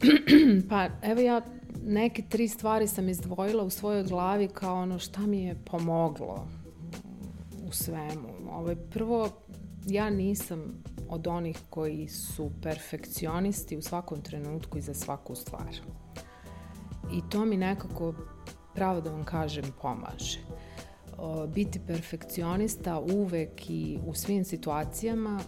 pa 0.70 0.88
evo 1.02 1.20
ja 1.20 1.40
neke 1.84 2.22
tri 2.28 2.48
stvari 2.48 2.88
sam 2.88 3.08
izdvojila 3.08 3.64
u 3.64 3.70
svojoj 3.70 4.02
glavi 4.02 4.48
kao 4.48 4.82
ono 4.82 4.98
šta 4.98 5.20
mi 5.20 5.42
je 5.42 5.56
pomoglo 5.64 6.46
u 7.68 7.72
svemu. 7.72 8.28
Ovo, 8.48 8.58
ovaj, 8.58 8.76
prvo, 8.76 9.28
ja 9.86 10.10
nisam 10.10 10.82
od 11.08 11.26
onih 11.26 11.58
koji 11.70 12.08
su 12.08 12.50
perfekcionisti 12.62 13.76
u 13.76 13.82
svakom 13.82 14.22
trenutku 14.22 14.78
i 14.78 14.80
za 14.80 14.94
svaku 14.94 15.34
stvar. 15.34 15.76
I 17.12 17.22
to 17.30 17.44
mi 17.44 17.56
nekako, 17.56 18.14
pravo 18.74 19.00
da 19.00 19.10
vam 19.10 19.24
kažem, 19.24 19.64
pomaže. 19.82 20.38
Biti 21.54 21.80
perfekcionista 21.86 23.00
uvek 23.00 23.70
i 23.70 23.98
u 24.06 24.14
svim 24.14 24.44
situacijama 24.44 25.40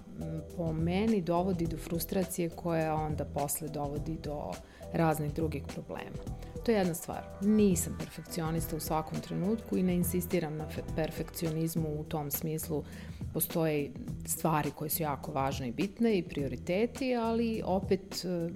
po 0.56 0.72
meni 0.72 1.22
dovodi 1.22 1.66
do 1.66 1.76
frustracije 1.76 2.50
koja 2.50 2.94
onda 2.94 3.24
posle 3.24 3.68
dovodi 3.68 4.18
do 4.24 4.50
raznih 4.92 5.34
drugih 5.34 5.62
problema. 5.74 6.16
To 6.64 6.70
je 6.72 6.78
jedna 6.78 6.94
stvar. 6.94 7.22
Nisam 7.40 7.96
perfekcionista 7.98 8.76
u 8.76 8.80
svakom 8.80 9.20
trenutku 9.20 9.76
i 9.76 9.82
ne 9.82 9.94
insistiram 9.94 10.56
na 10.56 10.66
perfekcionizmu 10.96 12.00
u 12.00 12.04
tom 12.04 12.30
smislu. 12.30 12.84
Postoje 13.32 13.90
stvari 14.26 14.70
koje 14.70 14.90
su 14.90 15.02
jako 15.02 15.32
važne 15.32 15.68
i 15.68 15.72
bitne 15.72 16.18
i 16.18 16.22
prioriteti, 16.22 17.16
ali 17.16 17.62
opet 17.64 18.24
e, 18.24 18.48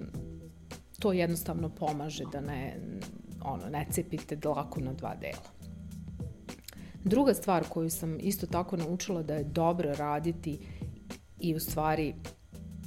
to 0.99 1.13
jednostavno 1.13 1.69
pomaže 1.69 2.23
da 2.31 2.41
ne, 2.41 2.77
ono, 3.43 3.69
ne 3.69 3.85
cepite 3.91 4.35
dlaku 4.35 4.81
na 4.81 4.93
dva 4.93 5.15
dela. 5.15 5.56
Druga 7.07 7.33
stvar 7.33 7.63
koju 7.69 7.89
sam 7.89 8.17
isto 8.19 8.47
tako 8.47 8.77
naučila 8.77 9.23
da 9.23 9.35
je 9.35 9.43
dobro 9.43 9.93
raditi 9.93 10.59
i 11.39 11.55
u 11.55 11.59
stvari 11.59 12.15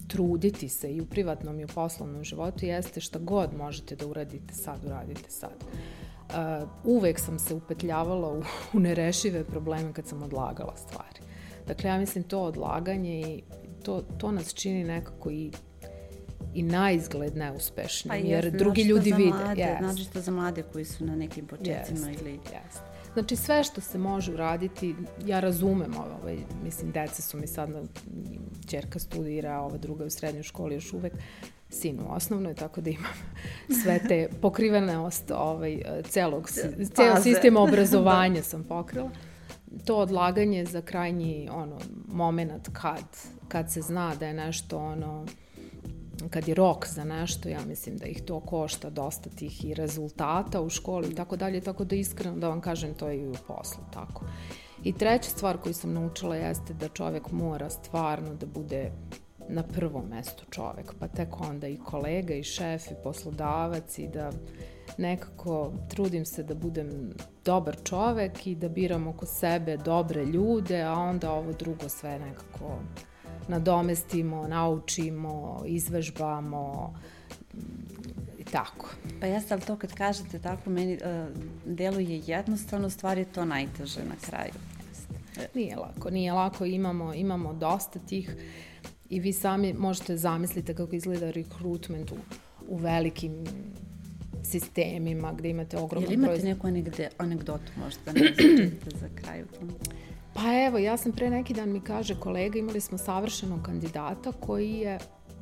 truditi 0.08 0.68
se 0.68 0.92
i 0.92 1.00
u 1.00 1.06
privatnom 1.06 1.60
i 1.60 1.64
u 1.64 1.68
poslovnom 1.68 2.24
životu 2.24 2.66
jeste 2.66 3.00
šta 3.00 3.18
god 3.18 3.50
možete 3.56 3.96
da 3.96 4.06
uradite 4.06 4.54
sad, 4.54 4.84
uradite 4.84 5.30
sad. 5.30 5.54
Uh, 5.60 6.68
uvek 6.84 7.18
sam 7.18 7.38
se 7.38 7.54
upetljavala 7.54 8.32
u, 8.32 8.42
u 8.76 8.80
nerešive 8.80 9.44
probleme 9.44 9.92
kad 9.92 10.06
sam 10.06 10.22
odlagala 10.22 10.76
stvari. 10.76 11.20
Dakle, 11.66 11.90
ja 11.90 11.98
mislim 11.98 12.24
to 12.24 12.42
odlaganje 12.42 13.20
i 13.20 13.42
to, 13.82 14.02
to 14.18 14.32
nas 14.32 14.54
čini 14.54 14.84
nekako 14.84 15.30
i 15.30 15.50
i 16.54 16.62
na 16.62 16.90
izgled 16.90 17.36
neuspešni, 17.36 18.08
pa 18.08 18.14
jer 18.14 18.50
drugi 18.50 18.82
ljudi 18.82 19.12
vide. 19.12 19.30
Mlade, 19.30 19.62
yes. 19.62 19.78
Znači 19.78 20.04
što 20.04 20.20
za 20.20 20.30
mlade 20.30 20.62
koji 20.62 20.84
su 20.84 21.04
na 21.04 21.16
nekim 21.16 21.46
početcima 21.46 22.06
yes. 22.06 22.20
ili... 22.20 22.32
Yes. 22.32 22.90
Znači 23.12 23.36
sve 23.36 23.64
što 23.64 23.80
se 23.80 23.98
može 23.98 24.32
uraditi, 24.32 24.94
ja 25.26 25.40
razumem, 25.40 25.94
ovaj, 25.96 26.36
mislim, 26.64 26.90
deca 26.90 27.22
su 27.22 27.38
mi 27.38 27.46
sad, 27.46 27.68
čerka 28.66 28.98
studira, 28.98 29.60
ova 29.60 29.76
druga 29.76 30.04
u 30.04 30.10
srednjoj 30.10 30.42
školi 30.42 30.74
još 30.74 30.92
uvek, 30.92 31.12
sin 31.68 32.00
u 32.00 32.12
osnovnoj, 32.14 32.54
tako 32.54 32.80
da 32.80 32.90
imam 32.90 33.12
sve 33.82 33.98
te 34.08 34.28
pokrivenost 34.40 35.30
ovaj, 35.30 35.82
celog, 36.04 36.50
ceo 36.94 37.22
sistem 37.22 37.56
obrazovanja 37.66 38.42
sam 38.42 38.64
pokrila. 38.64 39.10
To 39.84 39.96
odlaganje 39.96 40.64
za 40.64 40.82
krajnji 40.82 41.48
ono, 41.52 41.78
moment 42.08 42.68
kad, 42.72 43.04
kad 43.48 43.72
se 43.72 43.80
zna 43.80 44.14
da 44.14 44.26
je 44.26 44.34
nešto 44.34 44.78
ono, 44.78 45.26
kad 46.28 46.48
je 46.48 46.54
rok 46.54 46.86
za 46.88 47.04
nešto, 47.04 47.48
ja 47.48 47.60
mislim 47.66 47.96
da 47.96 48.06
ih 48.06 48.22
to 48.22 48.40
košta 48.40 48.90
dosta 48.90 49.30
tih 49.30 49.64
i 49.64 49.74
rezultata 49.74 50.60
u 50.60 50.70
školi 50.70 51.08
i 51.08 51.14
tako 51.14 51.36
dalje, 51.36 51.60
tako 51.60 51.84
da 51.84 51.96
iskreno 51.96 52.36
da 52.36 52.48
vam 52.48 52.60
kažem 52.60 52.94
to 52.94 53.08
je 53.08 53.20
i 53.20 53.28
u 53.28 53.34
poslu 53.46 53.82
tako. 53.92 54.24
I 54.84 54.92
treća 54.92 55.30
stvar 55.30 55.58
koju 55.58 55.74
sam 55.74 55.92
naučila 55.92 56.36
jeste 56.36 56.74
da 56.74 56.88
čovek 56.88 57.30
mora 57.32 57.70
stvarno 57.70 58.34
da 58.34 58.46
bude 58.46 58.92
na 59.48 59.62
prvom 59.62 60.08
mestu 60.08 60.44
čovek, 60.50 60.94
pa 60.98 61.08
tek 61.08 61.40
onda 61.40 61.68
i 61.68 61.76
kolega 61.76 62.34
i 62.34 62.42
šef 62.42 62.90
i 62.90 62.94
poslodavac 63.02 63.98
i 63.98 64.08
da 64.08 64.30
nekako 64.98 65.72
trudim 65.88 66.24
se 66.24 66.42
da 66.42 66.54
budem 66.54 67.12
dobar 67.44 67.76
čovek 67.84 68.46
i 68.46 68.54
da 68.54 68.68
biram 68.68 69.06
oko 69.06 69.26
sebe 69.26 69.76
dobre 69.76 70.24
ljude, 70.24 70.82
a 70.82 70.92
onda 70.92 71.32
ovo 71.32 71.52
drugo 71.52 71.88
sve 71.88 72.18
nekako 72.18 72.78
nadomestimo, 73.48 74.48
naučimo, 74.48 75.62
izvežbamo 75.66 76.94
i 78.38 78.44
tako. 78.44 78.88
Pa 79.20 79.26
jeste, 79.26 79.54
ali 79.54 79.62
to 79.62 79.76
kad 79.76 79.94
kažete 79.94 80.38
tako, 80.38 80.70
meni 80.70 80.94
uh, 80.94 81.36
deluje 81.64 82.22
jednostavno, 82.26 82.90
stvar 82.90 83.18
je 83.18 83.24
to 83.24 83.44
najteže 83.44 84.00
na 84.04 84.16
kraju. 84.26 84.52
Nije 85.54 85.76
lako, 85.76 86.10
nije 86.10 86.32
lako, 86.32 86.64
imamo, 86.64 87.14
imamo 87.14 87.52
dosta 87.52 87.98
tih 87.98 88.36
i 89.08 89.20
vi 89.20 89.32
sami 89.32 89.72
možete 89.72 90.16
zamislite 90.16 90.74
kako 90.74 90.96
izgleda 90.96 91.30
rekrutment 91.30 92.12
u, 92.12 92.16
u 92.68 92.76
velikim 92.76 93.44
sistemima 94.42 95.32
gde 95.32 95.50
imate 95.50 95.78
ogromno 95.78 96.08
broj... 96.08 96.14
Jel 96.14 96.24
imate 96.24 96.42
neku 96.42 96.66
anegde, 96.66 97.08
anegdotu 97.18 97.72
možda 97.84 98.00
da 98.04 98.12
ne 98.12 98.34
za 99.00 99.08
kraju? 99.14 99.46
Pa 100.34 100.42
evo, 100.66 100.78
ja 100.78 100.96
sam 100.96 101.12
pre 101.12 101.30
neki 101.30 101.54
dan 101.54 101.72
mi 101.72 101.80
kaže 101.80 102.14
kolega, 102.14 102.58
imali 102.58 102.80
smo 102.80 102.98
savršenog 102.98 103.62
kandidata 103.62 104.32
koji 104.32 104.70
je 104.70 104.98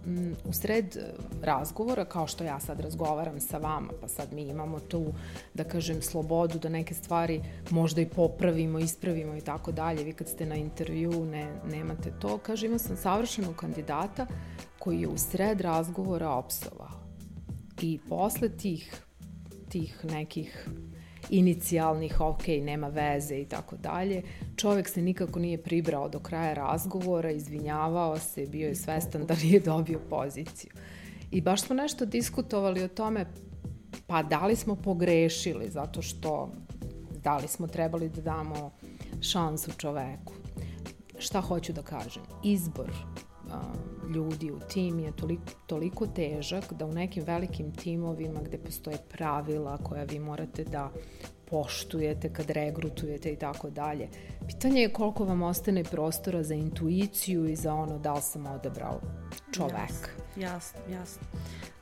m, 0.07 0.37
u 0.45 0.53
sred 0.53 0.97
e, 0.97 1.13
razgovora, 1.43 2.05
kao 2.05 2.27
što 2.27 2.45
ja 2.45 2.61
sad 2.61 2.81
razgovaram 2.81 3.41
sa 3.41 3.59
vama, 3.59 3.93
pa 4.01 4.09
sad 4.09 4.33
mi 4.33 4.43
imamo 4.43 4.81
tu, 4.81 5.07
da 5.55 5.65
kažem, 5.65 6.03
slobodu 6.03 6.59
da 6.59 6.69
neke 6.69 6.95
stvari 6.95 7.41
možda 7.71 8.01
i 8.01 8.09
popravimo, 8.09 8.79
ispravimo 8.79 9.37
i 9.37 9.41
tako 9.41 9.73
dalje. 9.73 10.05
Vi 10.05 10.13
kad 10.13 10.29
ste 10.29 10.47
na 10.47 10.57
intervju 10.57 11.25
ne, 11.25 11.61
nemate 11.71 12.13
to. 12.21 12.39
Kaže, 12.39 12.67
imao 12.67 12.79
sam 12.79 12.97
savršenog 12.97 13.57
kandidata 13.57 14.27
koji 14.79 15.01
je 15.01 15.09
u 15.09 15.19
sred 15.19 15.61
razgovora 15.61 16.31
opsovao. 16.31 16.99
I 17.81 17.99
posle 18.09 18.49
tih, 18.49 19.03
tih 19.69 20.05
nekih 20.05 20.69
inicijalnih, 21.31 22.21
ok, 22.21 22.47
nema 22.63 22.89
veze 22.89 23.37
i 23.37 23.45
tako 23.45 23.77
dalje. 23.77 24.23
Čovek 24.57 24.89
se 24.89 25.03
nikako 25.03 25.39
nije 25.39 25.63
pribrao 25.63 26.09
do 26.09 26.19
kraja 26.19 26.55
razgovora, 26.55 27.31
izvinjavao 27.31 28.19
se, 28.19 28.47
bio 28.47 28.69
je 28.69 28.75
svestan 28.75 29.27
da 29.27 29.35
nije 29.43 29.61
dobio 29.61 30.01
poziciju. 30.11 30.71
I 31.31 31.41
baš 31.41 31.63
smo 31.63 31.75
nešto 31.75 32.07
diskutovali 32.07 32.83
o 32.83 32.89
tome, 32.89 33.27
pa 34.07 34.23
da 34.23 34.47
li 34.47 34.57
smo 34.57 34.77
pogrešili 34.77 35.71
zato 35.71 36.03
što 36.03 36.53
da 37.23 37.37
li 37.37 37.49
smo 37.49 37.67
trebali 37.67 38.09
da 38.09 38.21
damo 38.21 38.71
šansu 39.21 39.71
čoveku. 39.77 40.33
Šta 41.19 41.41
hoću 41.41 41.73
da 41.73 41.83
kažem? 41.83 42.23
Izbor 42.45 42.91
ljudi 44.15 44.51
u 44.51 44.59
tim 44.59 44.99
je 44.99 45.17
toliko, 45.17 45.53
toliko 45.67 46.07
težak 46.07 46.73
da 46.73 46.87
u 46.87 46.93
nekim 46.93 47.25
velikim 47.25 47.73
timovima 47.73 48.41
gde 48.41 48.59
postoje 48.59 48.99
pravila 49.09 49.79
koja 49.79 50.05
vi 50.05 50.19
morate 50.19 50.65
da 50.65 50.91
poštujete 51.51 52.33
kad 52.33 52.51
regrutujete 52.51 53.33
i 53.33 53.37
tako 53.37 53.71
dalje. 53.71 54.09
Pitanje 54.47 54.81
je 54.81 54.93
koliko 54.93 55.25
vam 55.25 55.43
ostane 55.43 55.85
prostora 55.85 56.43
za 56.43 56.55
intuiciju 56.55 57.47
i 57.49 57.57
za 57.57 57.75
ono 57.75 57.99
da 57.99 58.13
li 58.13 58.23
sam 58.23 58.47
odebrao 58.47 59.01
čovek. 59.53 60.11
Jasno, 60.37 60.81
jasno. 60.91 61.23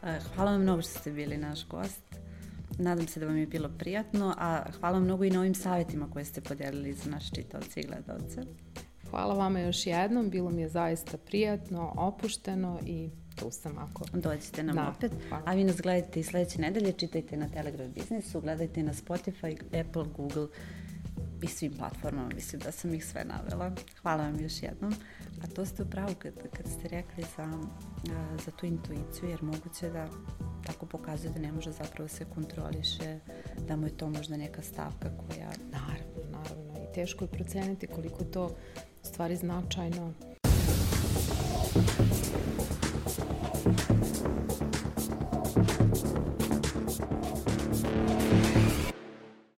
E, 0.03 0.19
hvala 0.35 0.51
vam 0.51 0.63
mnogo 0.63 0.83
što 0.83 0.99
ste 0.99 1.11
bili 1.11 1.37
naš 1.37 1.69
gost. 1.69 2.03
Nadam 2.79 3.09
se 3.09 3.21
da 3.21 3.27
vam 3.27 3.37
je 3.37 3.47
bilo 3.47 3.71
prijatno, 3.79 4.35
a 4.39 4.63
hvala 4.81 5.01
mnogo 5.01 5.25
i 5.25 5.31
na 5.31 5.41
ovim 5.41 5.55
savjetima 5.55 6.11
koje 6.11 6.25
ste 6.25 6.41
podelili 6.41 6.93
za 6.93 7.11
naše 7.11 7.35
čitavce 7.35 7.81
i 7.81 7.87
gledalce. 7.87 8.43
Hvala 9.17 9.35
vama 9.35 9.61
još 9.61 9.87
jednom, 9.87 10.31
bilo 10.31 10.51
mi 10.51 10.63
je 10.63 10.69
zaista 10.69 11.19
prijatno, 11.19 11.93
opušteno 11.97 12.81
i 12.87 13.11
tu 13.35 13.51
sam 13.51 13.79
ako... 13.79 14.05
Dođite 14.13 14.63
nam 14.63 14.77
da, 14.77 14.93
opet. 14.97 15.13
Hvala. 15.29 15.43
A 15.47 15.55
vi 15.55 15.65
nas 15.65 15.77
gledajte 15.77 16.21
i 16.21 16.23
sledeće 16.23 16.61
nedelje, 16.61 16.93
čitajte 16.93 17.37
na 17.37 17.49
Telegram 17.49 17.93
biznisu, 17.93 18.41
gledajte 18.41 18.83
na 18.83 18.93
Spotify, 18.93 19.81
Apple, 19.81 20.05
Google 20.17 20.47
i 21.43 21.47
svim 21.47 21.73
platformama, 21.79 22.29
mislim 22.35 22.61
da 22.61 22.73
sam 22.73 22.95
ih 22.95 23.07
sve 23.07 23.25
navela. 23.25 23.73
Hvala 24.03 24.23
vam 24.23 24.41
još 24.41 24.63
jednom. 24.63 24.95
A 25.43 25.47
to 25.47 25.67
ste 25.67 25.83
upravo 25.83 26.13
kad, 26.19 26.35
kad 26.57 26.67
ste 26.67 26.89
rekli 26.89 27.25
za, 27.37 27.59
za 28.45 28.51
tu 28.51 28.67
intuiciju, 28.67 29.29
jer 29.29 29.43
moguće 29.43 29.91
da 29.91 30.09
tako 30.67 30.87
pokazuje 30.87 31.33
da 31.33 31.41
ne 31.41 31.53
može 31.53 31.73
zapravo 31.73 32.09
se 32.09 32.25
kontroliše, 32.35 33.19
da 33.69 33.77
mu 33.77 33.87
je 33.87 33.97
to 33.97 34.11
možda 34.11 34.37
neka 34.37 34.63
stavka 34.63 35.11
koja... 35.19 35.51
Naravno, 35.73 36.31
naravno. 36.31 36.76
Teško 36.97 37.25
je 37.25 37.29
proceniti 37.29 37.87
koliko 37.87 38.25
to 38.25 38.51
stvari 39.03 39.37
značajno. 39.37 40.13